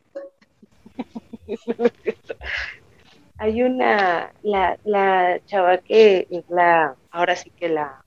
[3.39, 8.05] hay una, la, la chava que es la, ahora sí que la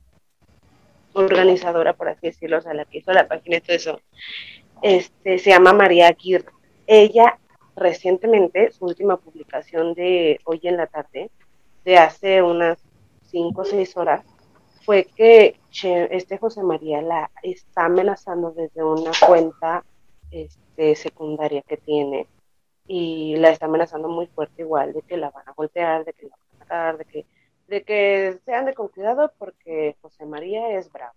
[1.14, 4.02] organizadora, por así decirlo, o sea, la que hizo la página y todo eso,
[4.82, 6.52] este, se llama María Aguirre.
[6.88, 7.38] Ella
[7.76, 11.32] recientemente, su última publicación de hoy en la tarde,
[11.86, 12.78] de hace unas
[13.24, 14.24] cinco o seis horas,
[14.86, 19.84] fue que este José María la está amenazando desde una cuenta
[20.32, 22.28] este, secundaria que tiene
[22.92, 26.26] y la está amenazando muy fuerte igual de que la van a golpear, de que
[26.26, 27.26] la van a matar, de que,
[27.68, 31.14] de que sean de con cuidado porque José María es bravo,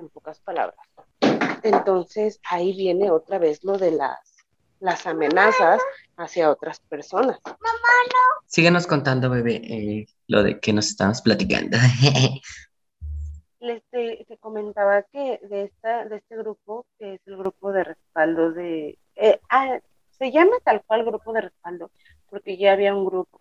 [0.00, 0.76] en pocas palabras.
[1.62, 4.44] Entonces ahí viene otra vez lo de las,
[4.80, 5.80] las amenazas
[6.16, 7.38] hacia otras personas.
[7.46, 8.42] Mamá, no.
[8.46, 11.78] Síguenos contando, bebé, eh, lo de que nos estamos platicando.
[13.60, 18.50] Les te, comentaba que de, esta, de este grupo, que es el grupo de respaldo
[18.50, 18.98] de...
[19.14, 19.78] Eh, ah,
[20.16, 21.90] se llama tal cual grupo de respaldo,
[22.28, 23.40] porque ya había un grupo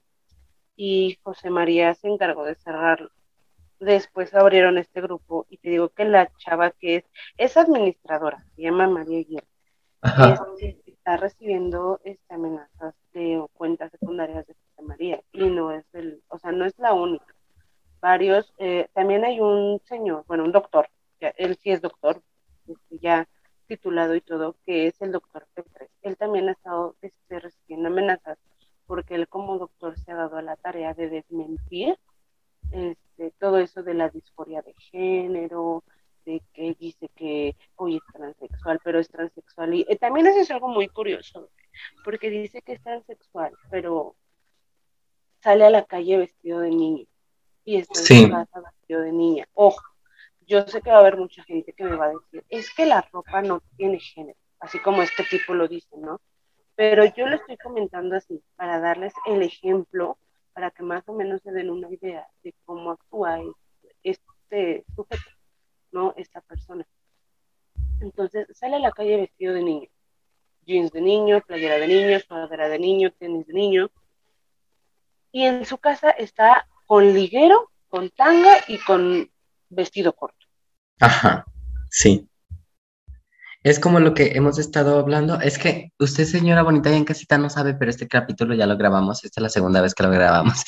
[0.75, 3.09] y José María se encargó de cerrarlo.
[3.79, 7.03] Después abrieron este grupo y te digo que la chava que es,
[7.38, 10.45] es administradora, se llama María Guerra,
[10.86, 16.38] está recibiendo este, amenazas de cuentas secundarias de José María y no es el, o
[16.39, 17.36] sea, no es la única.
[17.99, 22.21] Varios, eh, también hay un señor, bueno, un doctor, él sí es doctor,
[22.67, 23.27] este, ya
[23.75, 25.89] titulado y todo, que es el doctor Petres.
[26.01, 28.38] Él también ha estado este, recibiendo amenazas
[28.86, 31.97] porque él como doctor se ha dado a la tarea de desmentir
[32.71, 35.83] este, todo eso de la disforia de género,
[36.25, 39.73] de que dice que hoy es transexual, pero es transexual.
[39.73, 41.49] Y eh, también eso es algo muy curioso,
[42.03, 44.15] porque dice que es transexual, pero
[45.41, 47.05] sale a la calle vestido de niño
[47.65, 49.47] y está en su casa vestido de niña.
[49.53, 49.81] Ojo,
[50.45, 52.86] yo sé que va a haber mucha gente que me va a decir, es que
[52.86, 56.21] la ropa no tiene género, así como este tipo lo dice, ¿no?
[56.75, 60.17] Pero yo lo estoy comentando así, para darles el ejemplo,
[60.53, 63.39] para que más o menos se den una idea de cómo actúa
[64.01, 65.32] este sujeto,
[65.91, 66.13] ¿no?
[66.17, 66.86] Esta persona.
[68.01, 69.89] Entonces sale a la calle vestido de niño,
[70.65, 73.89] jeans de niño, playera de niño, sudadera de niño, tenis de niño,
[75.32, 79.29] y en su casa está con liguero, con tanga y con
[79.73, 80.45] vestido corto.
[80.99, 81.45] Ajá,
[81.89, 82.27] sí.
[83.63, 85.39] Es como lo que hemos estado hablando.
[85.39, 88.77] Es que usted, señora bonita, y en casita no sabe, pero este capítulo ya lo
[88.77, 89.23] grabamos.
[89.23, 90.63] Esta es la segunda vez que lo grabamos.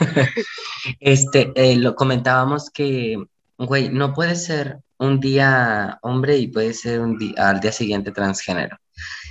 [1.00, 3.16] este, eh, lo comentábamos que,
[3.58, 8.10] güey, no puede ser un día hombre y puede ser un día, al día siguiente
[8.10, 8.76] transgénero.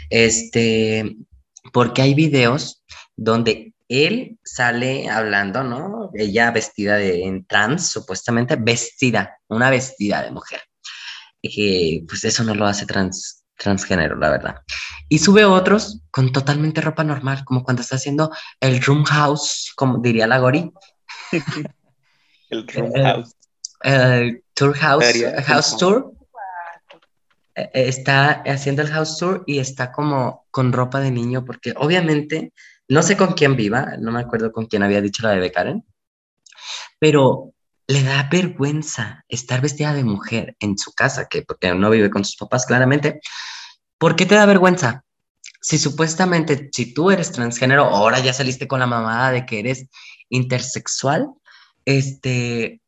[0.10, 1.18] Este,
[1.74, 2.82] porque hay videos
[3.18, 6.12] donde él sale hablando, ¿no?
[6.14, 10.62] Ella vestida de en trans, supuestamente vestida, una vestida de mujer.
[11.42, 14.56] Y pues eso no lo hace trans, transgénero, la verdad.
[15.10, 20.00] Y sube otros con totalmente ropa normal, como cuando está haciendo el room house, como
[20.00, 20.72] diría la Gori.
[22.50, 23.36] el room house.
[23.84, 25.06] El tour house,
[25.48, 26.14] house tour.
[27.56, 32.54] Eh, está haciendo el house tour y está como con ropa de niño, porque obviamente
[32.92, 35.86] no sé con quién viva, no me acuerdo con quién había dicho la de Karen,
[37.00, 37.54] pero
[37.88, 42.26] le da vergüenza estar vestida de mujer en su casa, que porque no vive con
[42.26, 43.22] sus papás claramente.
[43.98, 45.06] ¿Por qué te da vergüenza?
[45.62, 49.86] Si supuestamente, si tú eres transgénero, ahora ya saliste con la mamada de que eres
[50.28, 51.30] intersexual,
[51.86, 52.82] este,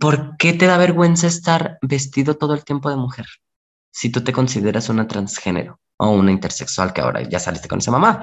[0.00, 3.26] ¿por qué te da vergüenza estar vestido todo el tiempo de mujer?
[3.92, 7.92] Si tú te consideras una transgénero o una intersexual, que ahora ya saliste con esa
[7.92, 8.20] mamá.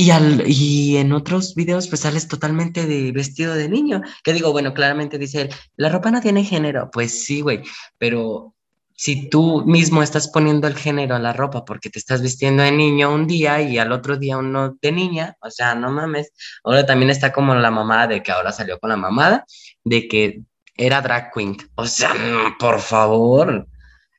[0.00, 4.52] Y, al, y en otros videos pues sales totalmente de vestido de niño, que digo,
[4.52, 7.62] bueno, claramente dice él, la ropa no tiene género, pues sí, güey,
[7.98, 8.54] pero
[8.94, 12.70] si tú mismo estás poniendo el género a la ropa porque te estás vistiendo de
[12.70, 16.32] niño un día y al otro día uno de niña, o sea, no mames.
[16.62, 19.46] Ahora también está como la mamada de que ahora salió con la mamada
[19.84, 20.42] de que
[20.76, 21.56] era drag queen.
[21.76, 22.12] O sea,
[22.58, 23.68] por favor.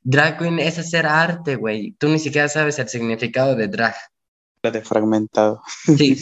[0.02, 1.92] Drag queen es hacer arte, güey.
[1.98, 3.94] Tú ni siquiera sabes el significado de drag
[4.68, 5.62] de fragmentado.
[5.96, 6.16] Sí,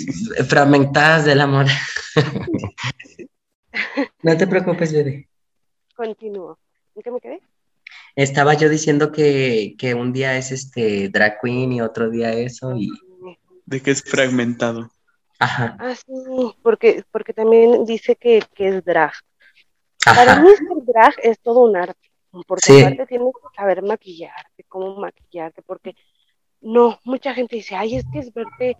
[0.48, 1.66] fragmentadas del amor.
[4.22, 5.28] no te preocupes, bebé.
[5.96, 6.56] Continúo.
[6.94, 7.42] ¿En qué me quedé?
[8.14, 12.90] Estaba yo diciendo que, un día es este drag queen y otro día eso y...
[13.66, 14.90] De que es fragmentado.
[15.40, 15.76] Ajá.
[15.78, 19.12] Ah, sí, porque, porque también dice que, es drag.
[20.04, 22.08] Para mí el drag es todo un arte.
[22.46, 25.96] Porque aparte tienes que saber maquillarte, cómo maquillarte, porque
[26.60, 28.76] no, mucha gente dice, ay, es que es verte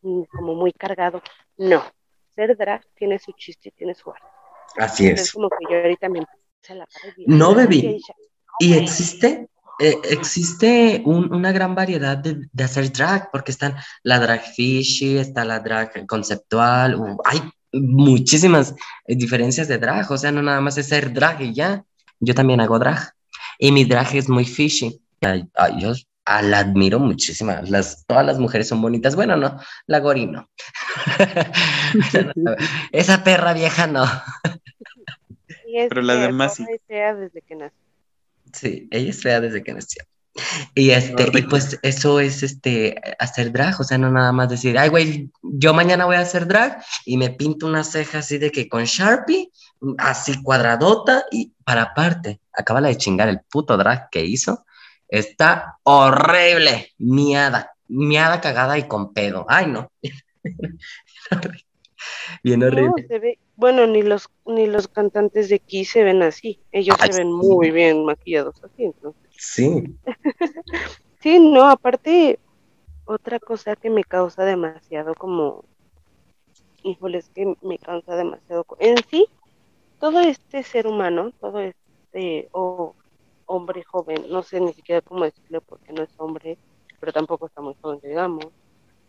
[0.00, 1.22] como muy cargado.
[1.56, 1.82] No,
[2.34, 4.26] ser drag tiene su chiste, tiene su arte.
[4.76, 5.20] Así es.
[5.22, 6.86] Es como que yo ahorita me la
[7.26, 7.98] No, bebé.
[8.60, 9.48] ¿Y existe?
[9.80, 15.44] eh, existe una gran variedad de, de, hacer drag, porque están la drag fishy, está
[15.44, 17.40] la drag conceptual, hay
[17.72, 18.74] muchísimas
[19.06, 21.84] diferencias de drag, o sea, no nada más es ser drag y ya.
[22.20, 23.12] Yo también hago drag
[23.58, 25.00] y mi drag es muy fishy.
[25.78, 25.94] Yo
[26.42, 27.52] la admiro muchísimo.
[27.64, 29.16] Las, todas las mujeres son bonitas.
[29.16, 30.48] Bueno, no, la Gori no.
[32.92, 34.04] Esa perra vieja no.
[35.88, 36.64] Pero la demás sí.
[36.88, 37.78] desde que nació.
[38.52, 40.04] Sí, ella es fea desde que nació.
[40.74, 44.78] Y este, y pues eso es este hacer drag, o sea, no nada más decir,
[44.78, 48.52] ay, güey, yo mañana voy a hacer drag y me pinto una ceja así de
[48.52, 49.50] que con Sharpie,
[49.98, 54.64] así cuadradota y para aparte, acaba de chingar el puto drag que hizo,
[55.08, 59.90] está horrible, miada, miada cagada y con pedo, ay no.
[62.44, 63.38] Bien horrible.
[63.56, 67.70] bueno, ni los ni los cantantes de aquí se ven así, ellos se ven muy
[67.70, 69.22] bien maquillados así, entonces.
[69.36, 69.96] Sí.
[71.20, 72.38] sí, no, aparte,
[73.04, 75.64] otra cosa que me causa demasiado como,
[76.82, 79.26] híjole, es que me causa demasiado, en sí,
[79.98, 82.94] todo este ser humano, todo este o
[83.48, 86.58] hombre joven, no sé ni siquiera cómo decirlo porque no es hombre,
[87.00, 88.46] pero tampoco está muy joven, digamos,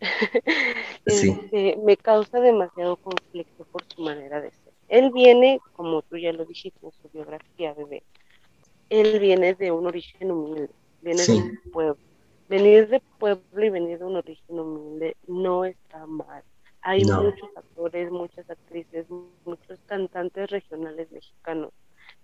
[1.04, 4.72] este, me causa demasiado conflicto por su manera de ser.
[4.88, 8.02] Él viene, como tú ya lo dijiste en su biografía, bebé,
[8.88, 10.70] él viene de un origen humilde,
[11.02, 11.96] viene de un pueblo.
[12.48, 16.42] Venir de pueblo y venir de un origen humilde no está mal.
[16.82, 19.06] Hay muchos actores, muchas actrices,
[19.44, 21.70] muchos cantantes regionales mexicanos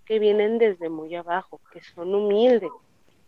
[0.07, 2.71] que vienen desde muy abajo, que son humildes,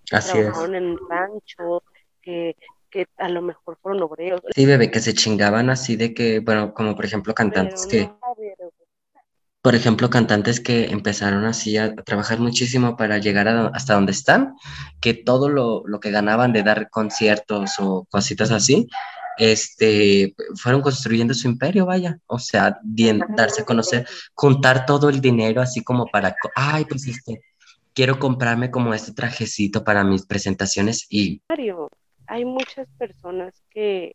[0.06, 1.82] que trabajaron en rancho,
[2.22, 2.56] que,
[2.90, 4.40] que a lo mejor fueron obreros.
[4.54, 8.10] Sí, bebé, que se chingaban así de que, bueno, como por ejemplo cantantes que
[9.60, 14.54] por ejemplo, cantantes que empezaron así a, trabajar muchísimo para llegar hasta donde están,
[15.00, 18.88] que todo lo, que ganaban de dar conciertos o cositas así,
[19.38, 25.60] este, fueron construyendo su imperio, vaya, o sea, darse a conocer, juntar todo el dinero
[25.60, 27.40] así como para, ay, pues este,
[27.94, 31.42] quiero comprarme como este trajecito para mis presentaciones y...
[32.30, 34.14] Hay muchas personas que,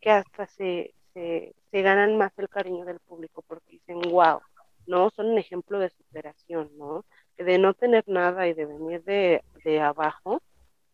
[0.00, 4.40] que hasta se, se, se ganan más el cariño del público porque dicen, wow,
[4.86, 5.10] ¿no?
[5.10, 7.04] Son un ejemplo de superación, ¿no?
[7.38, 10.42] De no tener nada y de venir de, abajo,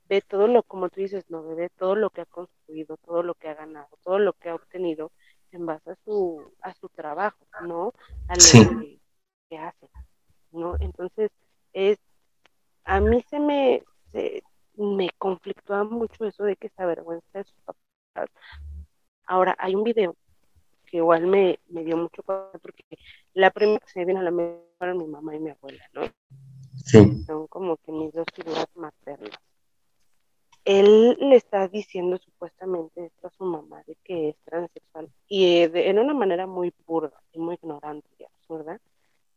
[0.08, 3.34] ve todo lo, como tú dices, no, ve todo lo que ha construido, todo lo
[3.34, 5.12] que ha ganado, todo lo que ha obtenido
[5.52, 7.92] en base a su, a su trabajo, ¿no?
[8.28, 8.80] A lo
[9.48, 9.88] que, hace,
[10.52, 10.74] ¿no?
[10.80, 11.30] Entonces,
[11.72, 11.98] es,
[12.84, 14.42] a mí se me, se,
[14.76, 18.30] me conflictúa mucho eso de que se avergüenza de sus papás.
[19.26, 20.16] Ahora, hay un video
[20.86, 22.84] que igual me, me dio mucho porque
[23.34, 25.84] la primera que se me vino a la mente fueron mi mamá y mi abuela,
[25.92, 26.02] ¿no?
[26.76, 27.24] Sí.
[27.24, 29.38] Son como que mis dos figuras maternas.
[30.68, 35.68] Él le está diciendo supuestamente esto a su mamá de que es transexual y eh,
[35.68, 38.78] de, en una manera muy burda y muy ignorante y absurda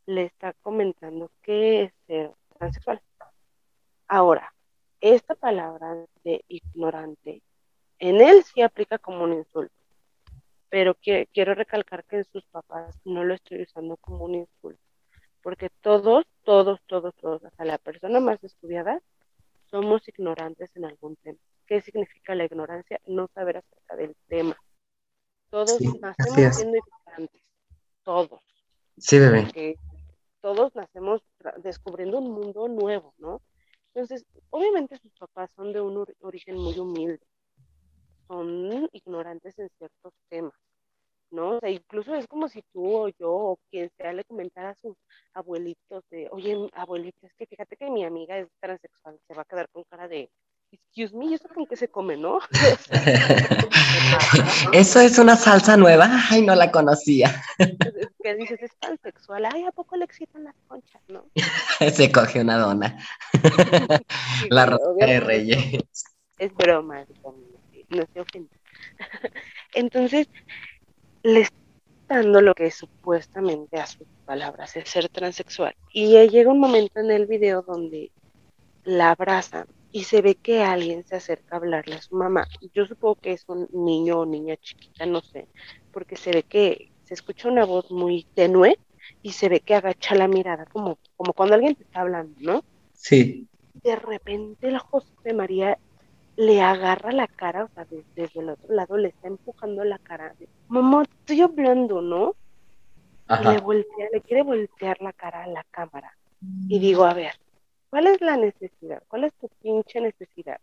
[0.06, 3.02] le está comentando que es ser transexual.
[4.08, 4.54] Ahora,
[5.00, 7.42] esta palabra de ignorante
[8.00, 9.82] en él sí aplica como un insulto
[10.72, 14.82] pero que, quiero recalcar que en sus papás no lo estoy usando como un insulto,
[15.44, 19.02] porque todos, todos, todos, todos, hasta la persona más estudiada,
[19.72, 21.40] somos ignorantes en algún tema.
[21.66, 23.00] ¿Qué significa la ignorancia?
[23.08, 24.58] No saber acerca del tema.
[25.50, 27.42] Todos nacemos siendo ignorantes,
[28.04, 28.42] todos.
[28.98, 29.78] Sí, bebé.
[30.42, 31.22] todos nacemos
[31.58, 33.42] descubriendo un mundo nuevo, ¿no?
[33.94, 37.20] Entonces, obviamente sus papás son de un origen muy humilde,
[38.28, 40.54] son ignorantes en ciertos temas,
[41.32, 41.58] ¿no?
[41.58, 44.76] O sea, incluso es como si tú o yo o quien sea le comentara a
[44.76, 44.96] sus
[45.34, 49.46] abuelitos de, oye, abuelita, es que fíjate que mi amiga es transexual, se va a
[49.46, 50.30] quedar con cara de,
[50.72, 52.40] excuse me, ¿y eso con qué se come, no?
[54.74, 57.44] eso es una salsa nueva, ay, no la conocía.
[58.24, 61.26] que dices, es transexual, ay, ¿a poco le excitan las conchas, no?
[61.94, 62.98] se coge una dona.
[64.50, 65.84] la ropa de reyes.
[66.38, 67.06] Es broma,
[67.90, 68.56] no se ofenda.
[69.74, 70.28] Entonces,
[71.24, 71.56] le está
[72.08, 75.76] dando lo que supuestamente a sus palabras es ser transexual.
[75.94, 78.12] Y llega un momento en el video donde
[78.84, 82.48] la abraza y se ve que alguien se acerca a hablarle a su mamá.
[82.74, 85.48] Yo supongo que es un niño o niña chiquita, no sé,
[85.92, 88.78] porque se ve que se escucha una voz muy tenue
[89.22, 92.64] y se ve que agacha la mirada, como, como cuando alguien te está hablando, ¿no?
[92.94, 93.48] Sí.
[93.84, 95.78] De repente la José María
[96.42, 100.34] le agarra la cara, o sea, desde, el otro lado le está empujando la cara.
[100.70, 102.36] Mamá, estoy hablando, ¿no?
[103.30, 106.18] Y le voltea, le quiere voltear la cara a la cámara.
[106.68, 107.34] Y digo, a ver,
[107.92, 109.04] ¿cuál es la necesidad?
[109.08, 110.60] ¿Cuál es tu pinche pinche necesidad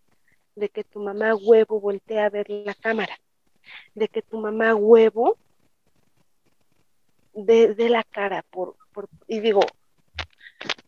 [0.57, 3.17] de que tu mamá huevo voltee a ver la cámara,
[3.95, 5.37] de que tu mamá huevo
[7.35, 9.61] de, de la cara por, por, y digo,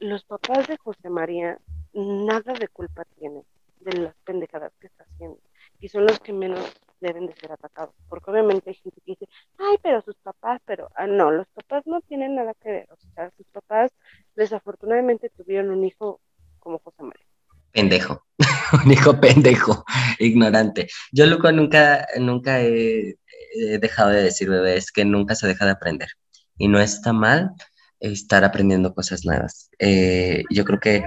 [0.00, 1.58] los papás de José María
[1.92, 3.44] nada de culpa tienen
[3.80, 5.38] de las pendejadas que está haciendo
[5.80, 6.60] y son los que menos
[7.00, 9.28] deben de ser atacados, porque obviamente hay gente que dice,
[9.58, 12.96] ay, pero sus papás, pero ah, no, los papás no tienen nada que ver, o
[13.14, 13.90] sea, sus papás
[14.36, 16.20] desafortunadamente tuvieron un hijo
[16.58, 17.24] como José María.
[17.72, 18.26] Pendejo,
[18.84, 19.84] un hijo pendejo,
[20.18, 20.88] ignorante.
[21.12, 23.16] Yo, Luco, nunca, nunca he,
[23.54, 26.10] he dejado de decir, bebé, es que nunca se deja de aprender.
[26.58, 27.52] Y no está mal
[28.00, 29.70] estar aprendiendo cosas nuevas.
[29.78, 31.04] Eh, yo creo que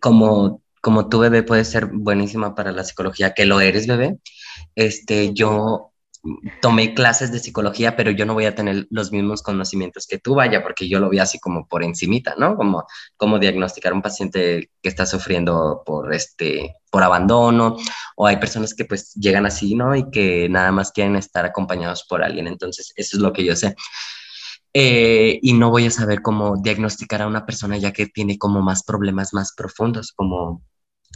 [0.00, 4.18] como, como tu bebé puede ser buenísima para la psicología, que lo eres, bebé,
[4.74, 5.92] este, yo
[6.60, 10.34] tomé clases de psicología, pero yo no voy a tener los mismos conocimientos que tú,
[10.34, 12.56] vaya, porque yo lo vi así como por encimita, ¿no?
[12.56, 12.84] Como,
[13.16, 17.76] como diagnosticar a un paciente que está sufriendo por, este, por abandono,
[18.16, 19.96] o hay personas que pues llegan así, ¿no?
[19.96, 23.56] Y que nada más quieren estar acompañados por alguien, entonces eso es lo que yo
[23.56, 23.74] sé.
[24.74, 28.60] Eh, y no voy a saber cómo diagnosticar a una persona ya que tiene como
[28.60, 30.62] más problemas más profundos, como,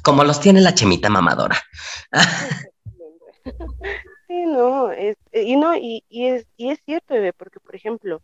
[0.02, 1.56] como los tiene la chemita mamadora.
[4.28, 8.20] Sí, no, es, y no, y, y, es, y es cierto, bebé, porque por ejemplo,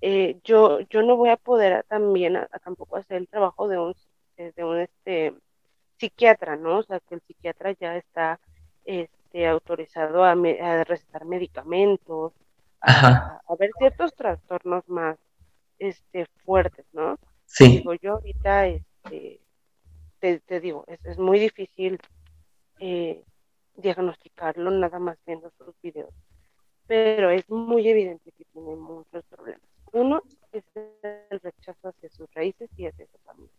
[0.00, 3.78] eh, yo, yo no voy a poder también a, a tampoco hacer el trabajo de
[3.78, 3.94] un,
[4.36, 5.32] de un este,
[5.96, 6.78] psiquiatra, ¿no?
[6.78, 8.40] O sea, que el psiquiatra ya está
[8.84, 12.32] este, autorizado a, me, a recetar medicamentos,
[12.80, 15.16] a, a, ver ciertos trastornos más
[15.78, 17.18] este, fuertes, ¿no?
[17.46, 17.78] Sí.
[17.78, 19.40] Digo, yo ahorita, este,
[20.24, 22.00] te, te digo, es, es muy difícil
[22.80, 23.22] eh,
[23.76, 26.14] diagnosticarlo nada más viendo sus videos,
[26.86, 29.68] pero es muy evidente que tiene muchos problemas.
[29.92, 33.52] Uno es el rechazo hacia sus raíces y hacia su familia.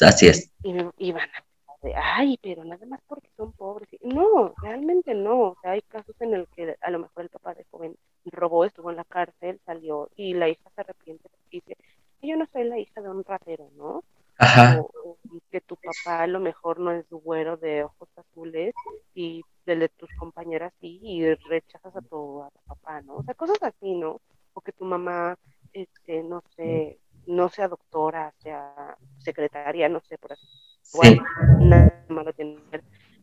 [0.00, 0.52] Así es.
[0.64, 1.44] Y, y van a
[1.80, 3.88] de, ay, pero nada más porque son pobres.
[4.02, 5.50] No, realmente no.
[5.50, 8.64] O sea, hay casos en el que a lo mejor el papá de joven robó,
[8.64, 11.76] estuvo en la cárcel, salió y la hija se arrepiente y dice,
[12.20, 14.02] yo no soy la hija de un ratero, ¿no?
[14.38, 14.80] Ajá.
[14.80, 15.18] O, o
[15.50, 18.74] que tu papá a lo mejor no es güero de ojos azules
[19.14, 23.16] y el de tus compañeras sí y rechazas a tu, a tu papá, ¿no?
[23.16, 24.20] O sea, cosas así, ¿no?
[24.54, 25.36] O que tu mamá,
[25.72, 30.46] este, no sé, no sea doctora, sea secretaria, no sé, por así.
[30.82, 30.96] Sí.
[30.96, 31.22] Bueno,
[31.60, 32.58] nada malo tiene.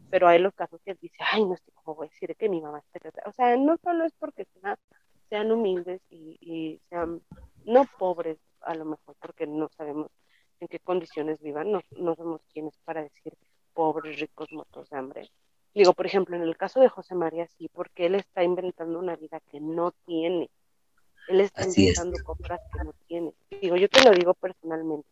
[0.10, 2.62] Pero hay los casos que dice, ay, no sé cómo voy a decir que mi
[2.62, 3.28] mamá es secretaria.
[3.28, 4.78] O sea, no solo es porque sean,
[5.30, 7.22] sean humildes y, y sean,
[7.66, 9.70] no pobres, a lo mejor porque no
[11.06, 13.34] condiciones vivan, no, no somos quienes para decir
[13.74, 15.32] pobres, ricos, muertos de hambre.
[15.74, 19.16] Digo, por ejemplo, en el caso de José María, sí, porque él está inventando una
[19.16, 20.50] vida que no tiene.
[21.28, 21.98] Él está Así es.
[21.98, 23.34] inventando cosas que no tiene.
[23.62, 25.08] Digo, yo te lo digo personalmente.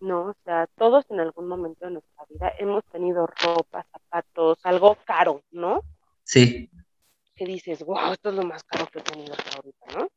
[0.00, 4.96] No, o sea, todos en algún momento de nuestra vida hemos tenido ropa, zapatos, algo
[5.04, 5.82] caro, ¿no?
[6.22, 6.70] Sí.
[7.34, 10.08] Que dices, wow, esto es lo más caro que he tenido hasta ahorita, ¿no?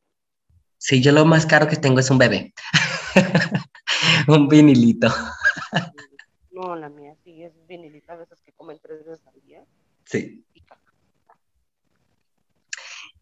[0.77, 2.53] Sí, yo lo más caro que tengo es un bebé.
[4.27, 5.07] un vinilito.
[6.51, 9.63] No, la mía sí es vinilita, a veces que comen tres veces al día.
[10.05, 10.45] Sí.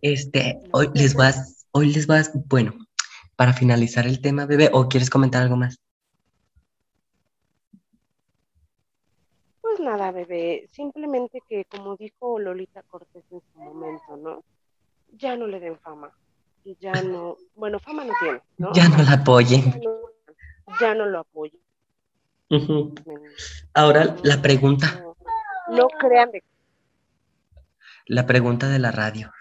[0.01, 2.73] Este, hoy les vas, hoy les vas, bueno,
[3.35, 5.79] para finalizar el tema, bebé, ¿o quieres comentar algo más?
[9.61, 14.43] Pues nada, bebé, simplemente que como dijo Lolita Cortés en su momento, ¿no?
[15.13, 16.11] Ya no le den fama.
[16.79, 18.71] Ya no, bueno, fama no tiene, ¿no?
[18.75, 19.71] Ya no la apoyen.
[19.71, 20.11] Ya no,
[20.79, 21.25] ya no lo.
[22.49, 22.95] Ujú.
[23.73, 25.15] Ahora la pregunta, No,
[25.69, 26.43] no crean de
[28.05, 29.31] la pregunta de la radio.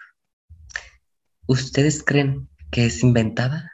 [1.45, 3.71] ¿Ustedes creen que es inventada?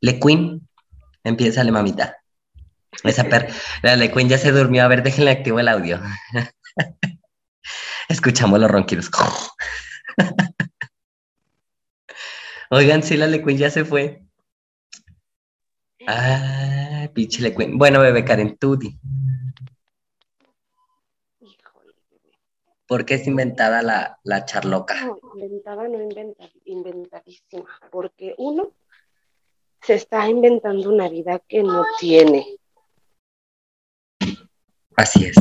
[0.00, 0.68] Le Queen,
[1.22, 2.16] empieza mamita.
[3.04, 4.82] Esa per la Le Queen ya se durmió.
[4.82, 6.00] A ver, déjenle activo el audio.
[8.08, 9.10] Escuchamos los ronquidos.
[12.70, 14.23] Oigan, sí, la Le Queen ya se fue.
[16.06, 17.54] Ah, pinche Le.
[17.74, 18.98] Bueno, bebé Karen, tú di.
[21.40, 22.32] Híjole, bebé.
[22.86, 25.06] ¿Por qué es inventada la, la charloca?
[25.06, 27.66] No, inventada, no inventa, inventadísima.
[27.90, 28.72] Porque uno
[29.80, 32.58] se está inventando una vida que no tiene.
[34.96, 35.36] Así es.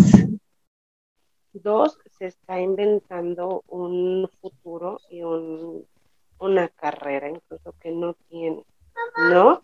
[1.53, 5.85] Dos, se está inventando un futuro y un,
[6.39, 8.65] una carrera incluso que no tiene,
[9.29, 9.63] ¿no?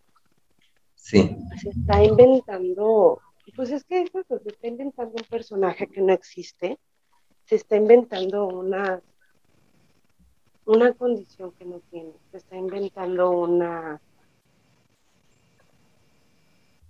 [1.09, 3.19] Sí, Se está inventando,
[3.55, 6.77] pues es que eso, se está inventando un personaje que no existe,
[7.45, 9.01] se está inventando una,
[10.65, 13.99] una condición que no tiene, se está inventando una,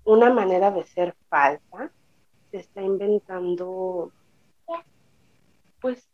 [0.03, 1.91] una manera de ser falsa
[2.51, 4.11] se está inventando,
[5.79, 6.09] pues,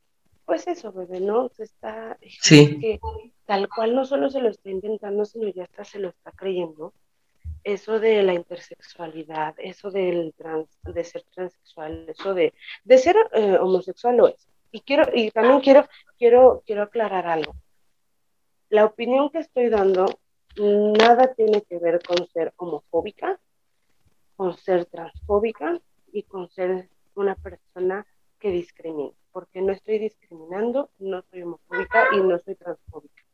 [0.45, 1.49] pues eso, bebé, ¿no?
[1.49, 2.77] Se está, Sí.
[2.79, 2.99] que
[3.45, 6.93] tal cual no solo se lo está inventando, sino ya hasta se lo está creyendo.
[7.65, 12.53] Eso de la intersexualidad, eso del trans, de ser transexual, eso de,
[12.83, 14.47] de ser eh, homosexual lo es.
[14.71, 15.87] Y quiero, y también quiero,
[16.19, 17.55] quiero, quiero aclarar algo.
[18.69, 20.05] La opinión que estoy dando
[20.57, 23.39] nada tiene que ver con ser homofóbica,
[24.35, 28.05] con ser transfóbica y con ser una persona
[28.39, 33.24] que discrimina, porque no estoy discriminando, no soy homofóbica y no soy transfóbica.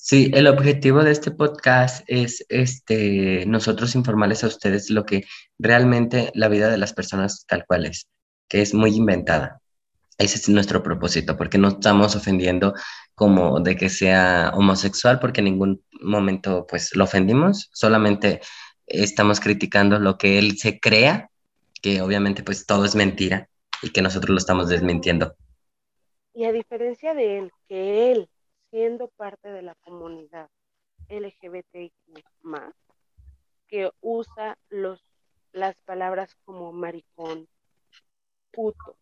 [0.00, 5.24] Sí, el objetivo de este podcast es este, nosotros informarles a ustedes lo que
[5.58, 8.06] realmente la vida de las personas tal cual es,
[8.48, 9.60] que es muy inventada.
[10.16, 12.74] Ese es nuestro propósito, porque no estamos ofendiendo
[13.16, 18.40] como de que sea homosexual, porque en ningún momento pues lo ofendimos, solamente
[18.86, 21.28] estamos criticando lo que él se crea,
[21.82, 23.48] que obviamente pues todo es mentira
[23.82, 25.34] y que nosotros lo estamos desmintiendo.
[26.34, 28.28] Y a diferencia de él, que él,
[28.70, 30.48] siendo parte de la comunidad
[31.08, 31.92] LGBTIQ
[32.42, 32.74] más,
[33.66, 35.04] que usa los,
[35.52, 37.48] las palabras como maricón,
[38.52, 38.96] puto,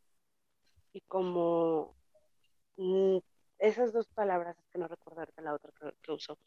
[0.93, 1.95] y como
[2.77, 3.19] mm,
[3.59, 6.39] esas dos palabras, que no recordarte la otra que, que usó,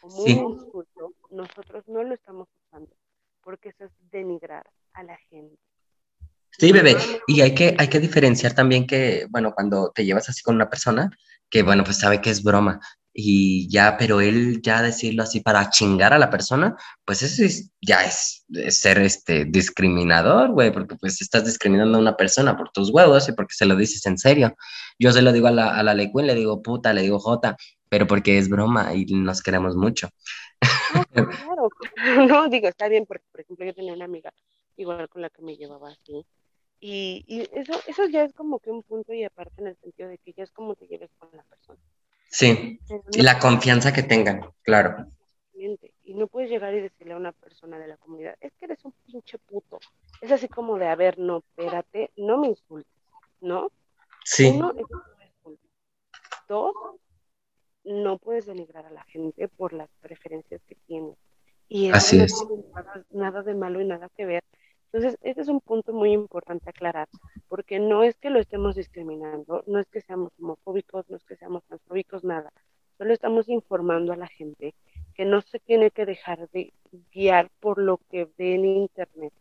[0.00, 0.32] como Sí.
[0.32, 2.94] un insulto, nosotros no lo estamos usando,
[3.42, 5.58] porque eso es denigrar a la gente.
[6.58, 6.96] Sí, bebé,
[7.26, 10.70] y hay que, hay que diferenciar también que, bueno, cuando te llevas así con una
[10.70, 11.10] persona,
[11.50, 12.80] que bueno, pues sabe que es broma,
[13.18, 17.70] y ya, pero él ya decirlo así para chingar a la persona, pues eso es-
[17.80, 22.90] ya es, ser este discriminador, güey, porque pues estás discriminando a una persona por tus
[22.90, 24.54] huevos y porque se lo dices en serio.
[24.98, 27.56] Yo se lo digo a la, a la Queen, le digo puta, le digo jota,
[27.88, 30.08] pero porque es broma y nos queremos mucho.
[31.30, 31.68] Claro,
[32.28, 34.32] no, digo, está bien, porque por ejemplo yo tenía una amiga
[34.76, 36.24] igual con la que me llevaba así,
[36.80, 40.08] y, y eso, eso ya es como que un punto y aparte en el sentido
[40.08, 41.78] de que ya es como te lleves con la persona.
[42.28, 42.78] Sí,
[43.12, 45.06] y no la confianza que tengan, claro.
[46.04, 48.84] Y no puedes llegar y decirle a una persona de la comunidad, es que eres
[48.84, 49.78] un pinche puto.
[50.20, 52.92] Es así como de, a ver, no, espérate, no me insultes,
[53.40, 53.70] ¿no?
[54.24, 54.86] Sí, Uno, es
[55.38, 55.70] insultes.
[56.46, 56.74] Dos,
[57.84, 61.14] no puedes denigrar a la gente por las preferencias que tiene.
[61.68, 62.34] Y eso Así no es.
[62.38, 64.44] tiene nada, nada de malo y nada que ver.
[64.92, 67.08] Entonces, este es un punto muy importante aclarar,
[67.48, 71.36] porque no es que lo estemos discriminando, no es que seamos homofóbicos, no es que
[71.36, 72.52] seamos transfóbicos, nada.
[72.96, 74.74] Solo estamos informando a la gente
[75.14, 76.72] que no se tiene que dejar de
[77.12, 79.32] guiar por lo que ve en internet.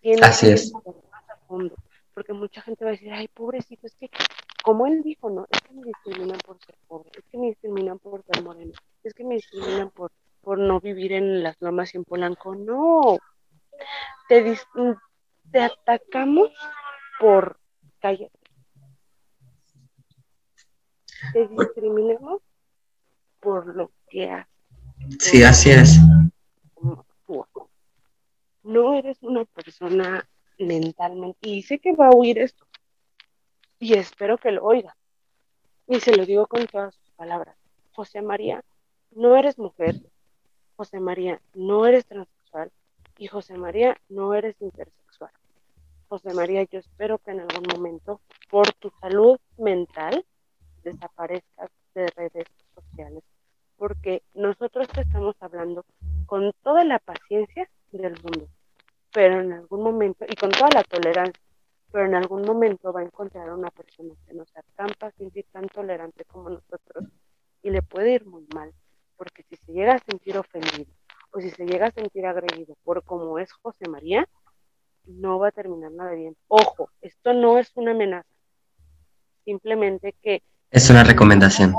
[0.00, 0.72] Tiene Así que es.
[0.72, 1.74] más a fondo,
[2.14, 4.10] porque mucha gente va a decir, ay, pobrecito, es que,
[4.64, 7.98] como él dijo, no, es que me discriminan por ser pobre, es que me discriminan
[7.98, 8.72] por ser moreno,
[9.04, 12.54] es que me discriminan por, por no vivir en las lomas y en Polanco.
[12.54, 13.18] No,
[14.28, 14.66] te, dis-
[15.50, 16.50] te atacamos
[17.20, 17.58] por
[18.00, 18.38] cállate.
[21.32, 22.42] Te discriminamos
[23.40, 24.52] por lo que haces.
[25.18, 25.98] Sí, así es.
[28.62, 32.66] No eres una persona mentalmente, y sé que va a oír esto,
[33.78, 34.96] y espero que lo oiga,
[35.86, 37.56] y se lo digo con todas sus palabras.
[37.92, 38.64] José María,
[39.12, 39.94] no eres mujer,
[40.76, 42.72] José María, no eres transexual,
[43.18, 45.30] y José María, no eres intersexual.
[46.08, 50.24] José María, yo espero que en algún momento, por tu salud mental,
[50.82, 53.24] desaparezcas de redes sociales,
[53.76, 55.84] porque nosotros te estamos hablando
[56.26, 58.48] con toda la paciencia del mundo,
[59.12, 61.42] pero en algún momento, y con toda la tolerancia,
[61.90, 65.44] pero en algún momento va a encontrar a una persona que no sea tan paciente
[65.50, 67.04] tan tolerante como nosotros,
[67.62, 68.72] y le puede ir muy mal,
[69.16, 70.92] porque si se llega a sentir ofendido,
[71.32, 74.28] o si se llega a sentir agredido por como es José María,
[75.06, 76.36] no va a terminar nada bien.
[76.48, 78.28] Ojo, esto no es una amenaza,
[79.44, 81.74] simplemente que Es una recomendación.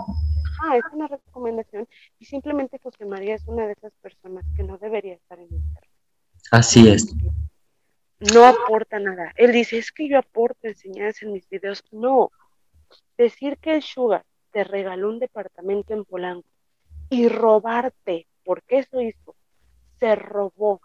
[0.64, 1.88] ah, es una recomendación
[2.20, 5.90] y simplemente José María es una de esas personas que no debería estar en internet.
[6.52, 7.14] Así es.
[8.34, 9.32] No aporta nada.
[9.36, 11.84] Él dice, es que yo aporto enseñanza en mis videos.
[11.92, 12.32] No.
[13.18, 16.48] Decir que el Sugar te regaló un departamento en Polanco
[17.10, 19.36] y robarte, porque eso hizo,
[20.00, 20.82] se robó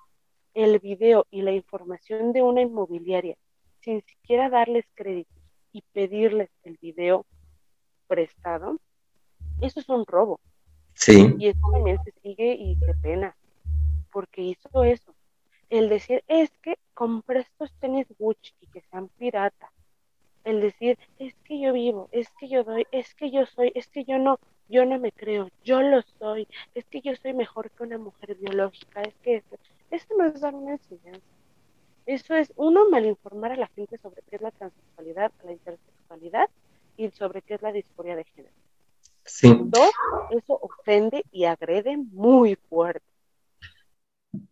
[0.55, 3.37] el video y la información de una inmobiliaria
[3.83, 5.33] sin siquiera darles crédito
[5.73, 7.27] y pedirles el video
[8.07, 8.79] prestado,
[9.61, 10.41] eso es un robo.
[10.95, 13.35] Sí, Y eso también se sigue y se pena,
[14.13, 15.15] porque hizo eso.
[15.71, 19.73] El decir, es que compré estos tenis Gucci y que sean pirata.
[20.45, 23.89] El decir, es que yo vivo, es que yo doy, es que yo soy, es
[23.89, 24.39] que yo no,
[24.69, 28.37] yo no me creo, yo lo soy, es que yo soy mejor que una mujer
[28.37, 29.59] biológica, es que eso,
[29.91, 31.21] eso no es dar una enseñanza.
[32.07, 36.49] Eso es, uno, malinformar a la gente sobre qué es la transexualidad, la intersexualidad
[36.97, 38.55] y sobre qué es la disforia de género.
[39.25, 39.57] Sí.
[39.57, 39.93] Dos,
[40.31, 43.07] eso ofende y agrede muy fuerte.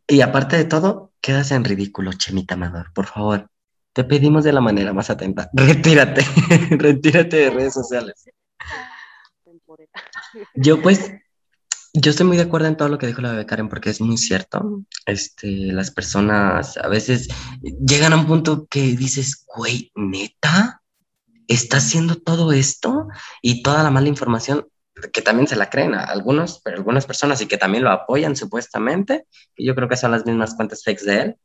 [0.06, 3.48] Y aparte de todo, quedas en ridículo, Chemita Amador, por favor.
[3.92, 5.50] Te pedimos de la manera más atenta.
[5.54, 6.22] Retírate,
[6.70, 8.30] retírate de redes sociales.
[10.54, 11.12] Yo pues,
[11.92, 14.00] yo estoy muy de acuerdo en todo lo que dijo la bebé Karen porque es
[14.00, 14.82] muy cierto.
[15.06, 17.28] Este, las personas a veces
[17.62, 20.82] llegan a un punto que dices, güey, neta,
[21.48, 23.08] está haciendo todo esto
[23.42, 24.66] y toda la mala información
[25.12, 28.36] que también se la creen a algunos, pero algunas personas y que también lo apoyan
[28.36, 31.36] supuestamente, que yo creo que son las mismas cuentas fakes de él,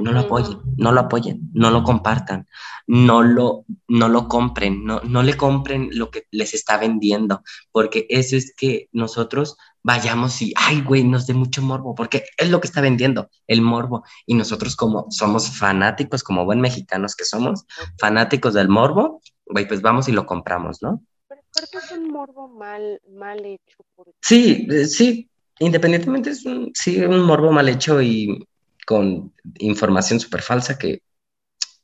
[0.00, 2.46] no lo apoyen, no lo apoyen, no lo compartan,
[2.86, 7.42] no lo, no lo compren, no, no le compren lo que les está vendiendo,
[7.72, 12.50] porque eso es que nosotros vayamos y, ay, güey, nos dé mucho morbo, porque es
[12.50, 14.04] lo que está vendiendo, el morbo.
[14.26, 17.64] Y nosotros como somos fanáticos, como buen mexicanos que somos,
[17.98, 21.02] fanáticos del morbo, güey, pues vamos y lo compramos, ¿no?
[21.28, 23.78] Pero, es un morbo mal, mal hecho.
[24.20, 25.30] Sí, eh, sí,
[25.60, 28.44] independientemente es un, sí, un morbo mal hecho y
[28.86, 31.02] con información súper falsa que,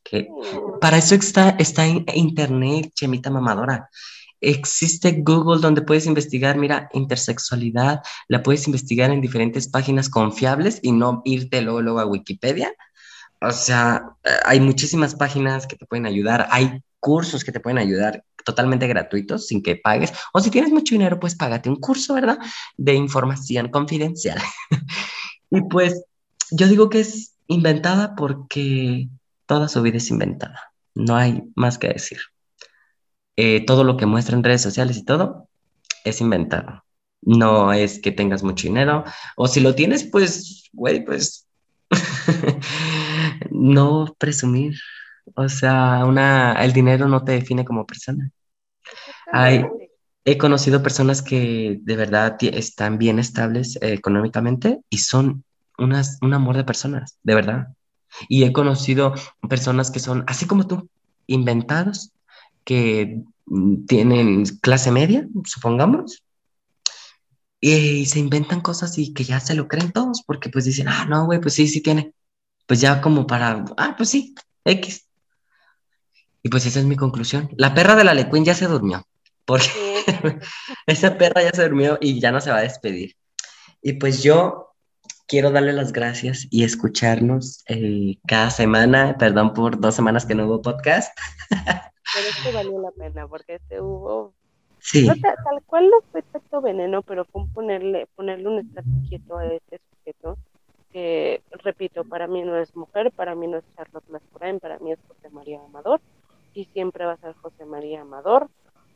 [0.03, 0.28] que
[0.80, 3.90] para eso está, está en internet, chemita mamadora.
[4.40, 10.92] Existe Google donde puedes investigar, mira, intersexualidad, la puedes investigar en diferentes páginas confiables y
[10.92, 12.72] no irte luego, luego a Wikipedia.
[13.40, 18.24] O sea, hay muchísimas páginas que te pueden ayudar, hay cursos que te pueden ayudar
[18.44, 20.12] totalmente gratuitos, sin que pagues.
[20.32, 22.38] O si tienes mucho dinero, pues págate un curso, ¿verdad?
[22.76, 24.38] De información confidencial.
[25.50, 26.05] y pues
[26.53, 29.09] yo digo que es inventada porque
[29.46, 30.72] toda su vida es inventada.
[30.94, 32.18] No hay más que decir.
[33.36, 35.48] Eh, todo lo que muestra en redes sociales y todo
[36.05, 36.84] es inventado.
[37.22, 39.05] No es que tengas mucho dinero.
[39.36, 41.46] O si lo tienes, pues, güey, pues
[43.50, 44.74] no presumir.
[45.34, 48.30] O sea, una, el dinero no te define como persona.
[49.32, 49.64] Hay,
[50.24, 55.44] he conocido personas que de verdad están bien estables eh, económicamente y son
[55.83, 57.68] un amor de personas, de verdad.
[58.28, 59.14] Y he conocido
[59.49, 60.89] personas que son, así como tú,
[61.26, 62.12] inventados,
[62.64, 63.22] que
[63.87, 66.22] tienen clase media, supongamos,
[67.61, 71.07] y, se inventan cosas y que ya se lo creen todos, porque pues dicen, ah,
[71.09, 72.12] no, güey, pues sí, sí tiene.
[72.66, 75.07] Pues ya como para, ah, pues sí, X.
[76.43, 77.51] Y pues esa es mi conclusión.
[77.57, 79.07] La perra de la Lequín ya se durmió,
[79.45, 79.68] porque
[80.87, 83.16] esa perra ya se durmió y ya no se va a despedir.
[83.80, 84.71] Y pues yo
[85.33, 89.16] quiero darle las gracias y escucharnos eh, cada semana.
[89.18, 91.18] Perdón por dos semanas que no hubo podcast.
[91.49, 94.35] Pero este valió la pena porque este hubo.
[94.78, 95.07] Sí.
[95.07, 99.80] tal, cual no fue tanto veneno, pero fue ponerle, ponerle un estar quieto a este
[99.89, 100.37] sujeto
[100.93, 104.93] que, repito, para mí no es mujer, para mí no es Charlotte Mascurain, para mí
[104.93, 106.03] es José María Amador
[106.53, 108.51] y siempre va a ser José María Amador,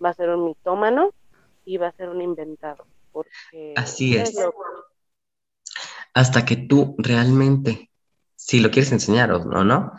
[0.05, 1.15] va a ser un mitómano
[1.65, 2.85] y va a ser un inventado.
[3.11, 4.37] Porque Así es
[6.17, 7.91] hasta que tú realmente,
[8.37, 9.93] si lo quieres enseñar o no, ¿no?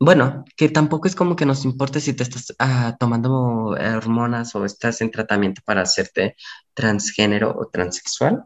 [0.00, 4.64] Bueno, que tampoco es como que nos importe si te estás ah, tomando hormonas o
[4.64, 6.34] estás en tratamiento para hacerte
[6.74, 8.42] transgénero o transexual,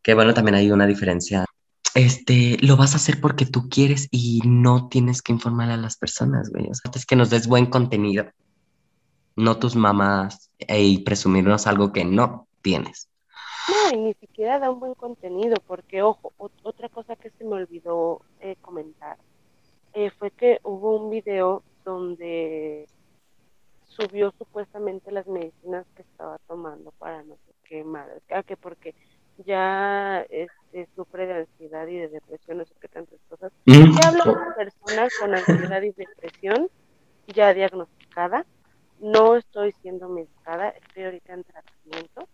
[0.00, 1.44] que bueno, también hay una diferencia.
[1.96, 5.96] Este, lo vas a hacer porque tú quieres y no tienes que informar a las
[5.96, 6.70] personas, güey.
[6.70, 8.30] O sea, es que nos des buen contenido,
[9.34, 13.09] no tus mamás y presumirnos algo que no tienes.
[13.70, 17.54] No, y ni siquiera da un buen contenido, porque, ojo, otra cosa que se me
[17.54, 19.16] olvidó eh, comentar
[19.92, 22.86] eh, fue que hubo un video donde
[23.84, 28.94] subió supuestamente las medicinas que estaba tomando para no sé qué madre, ah, que porque
[29.38, 33.52] ya este, sufre de ansiedad y de depresión, no sé qué tantas cosas.
[33.66, 33.98] Mm.
[34.00, 36.68] Ya hablo de personas con ansiedad y depresión
[37.26, 38.46] ya diagnosticada.
[39.00, 42.28] No estoy siendo medicada, estoy ahorita en tratamiento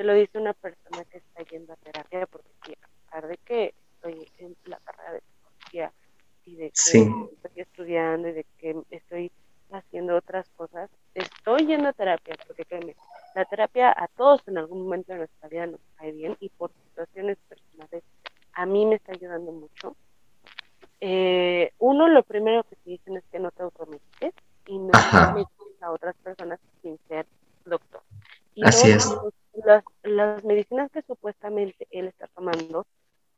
[0.00, 3.74] te lo dice una persona que está yendo a terapia, porque a pesar de que
[3.96, 5.92] estoy en la carrera de psicología
[6.46, 9.30] y de que estoy estudiando y de que estoy
[9.70, 12.96] haciendo otras cosas, estoy yendo a terapia, porque créeme,
[13.34, 16.70] la terapia a todos en algún momento de nuestra vida nos cae bien y por
[16.88, 18.02] situaciones personales
[18.54, 19.96] a mí me está ayudando mucho.
[21.02, 24.32] Eh, uno, lo primero que te dicen es que no te automediques
[24.64, 27.26] y no te a otras personas sin ser
[27.66, 28.00] doctor.
[28.54, 29.06] Y Así es
[29.54, 32.86] las, las medicinas que supuestamente él está tomando,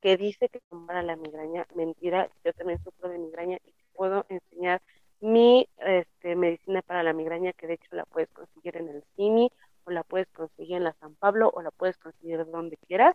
[0.01, 4.83] que dice que para la migraña, mentira, yo también sufro de migraña y puedo enseñar
[5.21, 9.51] mi este, medicina para la migraña, que de hecho la puedes conseguir en el CIMI,
[9.85, 13.15] o la puedes conseguir en la San Pablo, o la puedes conseguir donde quieras.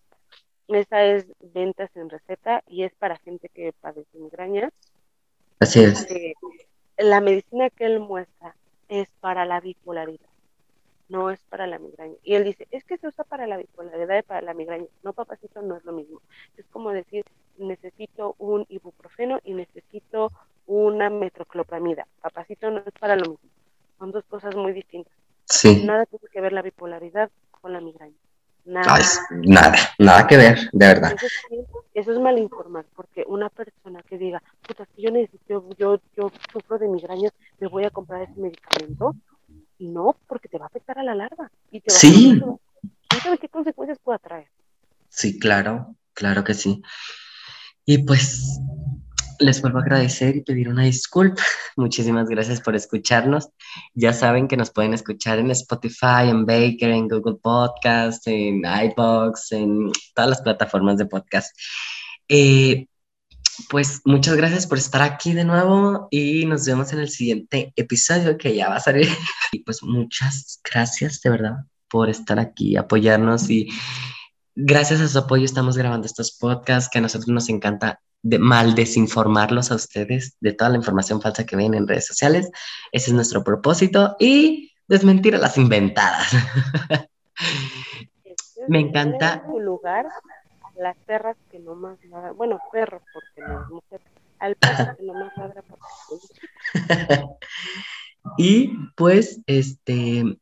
[0.70, 4.70] Esa es ventas en receta y es para gente que padece migraña.
[5.60, 6.10] Así es.
[6.10, 6.34] Eh,
[6.98, 8.56] la medicina que él muestra
[8.88, 10.30] es para la bipolaridad,
[11.10, 12.16] no es para la migraña.
[12.24, 14.86] Y él dice, es que se usa para la bipolaridad y para la migraña.
[15.04, 16.22] No, papacito, no es lo mismo.
[16.58, 17.26] Es como decir,
[17.58, 20.32] necesito un ibuprofeno y necesito
[20.66, 22.08] una metroclopramida.
[22.22, 23.50] Papacito, no es para lo mismo.
[24.00, 25.14] Son dos cosas muy distintas.
[25.46, 25.84] Sí.
[25.86, 27.32] Nada tiene que ver la bipolaridad
[27.62, 28.14] con la migraña.
[28.66, 28.96] Nada.
[28.96, 29.04] Ay,
[29.46, 31.14] nada, nada que ver, de verdad.
[31.16, 35.66] Eso es, eso es mal informar, porque una persona que diga, puta, si yo necesito,
[35.78, 39.16] yo, yo sufro de migrañas, me voy a comprar ese medicamento,
[39.80, 40.18] no,
[41.08, 41.52] la larga.
[41.72, 42.40] Y te Sí.
[42.42, 42.58] a
[43.10, 44.48] ¿Quién sabe qué consecuencias pueda traer?
[45.10, 46.82] Sí, claro, claro que sí.
[47.86, 48.60] Y pues
[49.40, 51.42] les vuelvo a agradecer y pedir una disculpa.
[51.78, 53.50] Muchísimas gracias por escucharnos.
[53.94, 59.52] Ya saben que nos pueden escuchar en Spotify, en Baker, en Google Podcast, en iBox,
[59.54, 61.56] en todas las plataformas de podcast.
[62.28, 62.88] Eh,
[63.70, 68.38] pues muchas gracias por estar aquí de nuevo y nos vemos en el siguiente episodio
[68.38, 69.08] que ya va a salir.
[69.52, 71.56] Y pues muchas gracias de verdad
[71.90, 73.70] por estar aquí, apoyarnos y
[74.56, 79.72] gracias a su apoyo estamos grabando estos podcasts que a nosotros nos encanta mal desinformarlos
[79.72, 82.50] a ustedes de toda la información falsa que ven en redes sociales.
[82.92, 86.28] Ese es nuestro propósito y desmentir a las inventadas.
[88.68, 89.44] Me encanta.
[90.80, 94.02] Las perras que no más ladran, bueno, perros porque no es mujer,
[94.40, 95.82] al perro que no más ladra porque
[98.38, 100.38] y pues, este,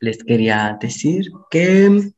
[0.00, 2.12] les quería decir que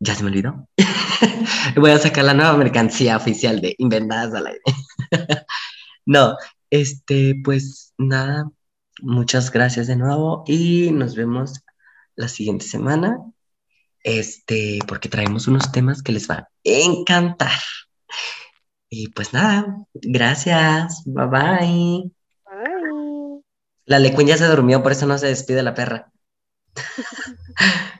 [0.00, 0.68] ya se me olvidó.
[1.76, 4.60] Voy a sacar la nueva mercancía oficial de Inventadas al aire.
[6.06, 6.36] no,
[6.70, 8.50] este, pues nada,
[9.00, 11.62] muchas gracias de nuevo y nos vemos
[12.16, 13.18] la siguiente semana.
[14.04, 17.50] Este, porque traemos unos temas que les va a encantar.
[18.88, 21.02] Y pues nada, gracias.
[21.06, 22.10] Bye bye.
[22.44, 23.42] Ay.
[23.86, 26.12] La Lecuin ya se durmió, por eso no se despide la perra.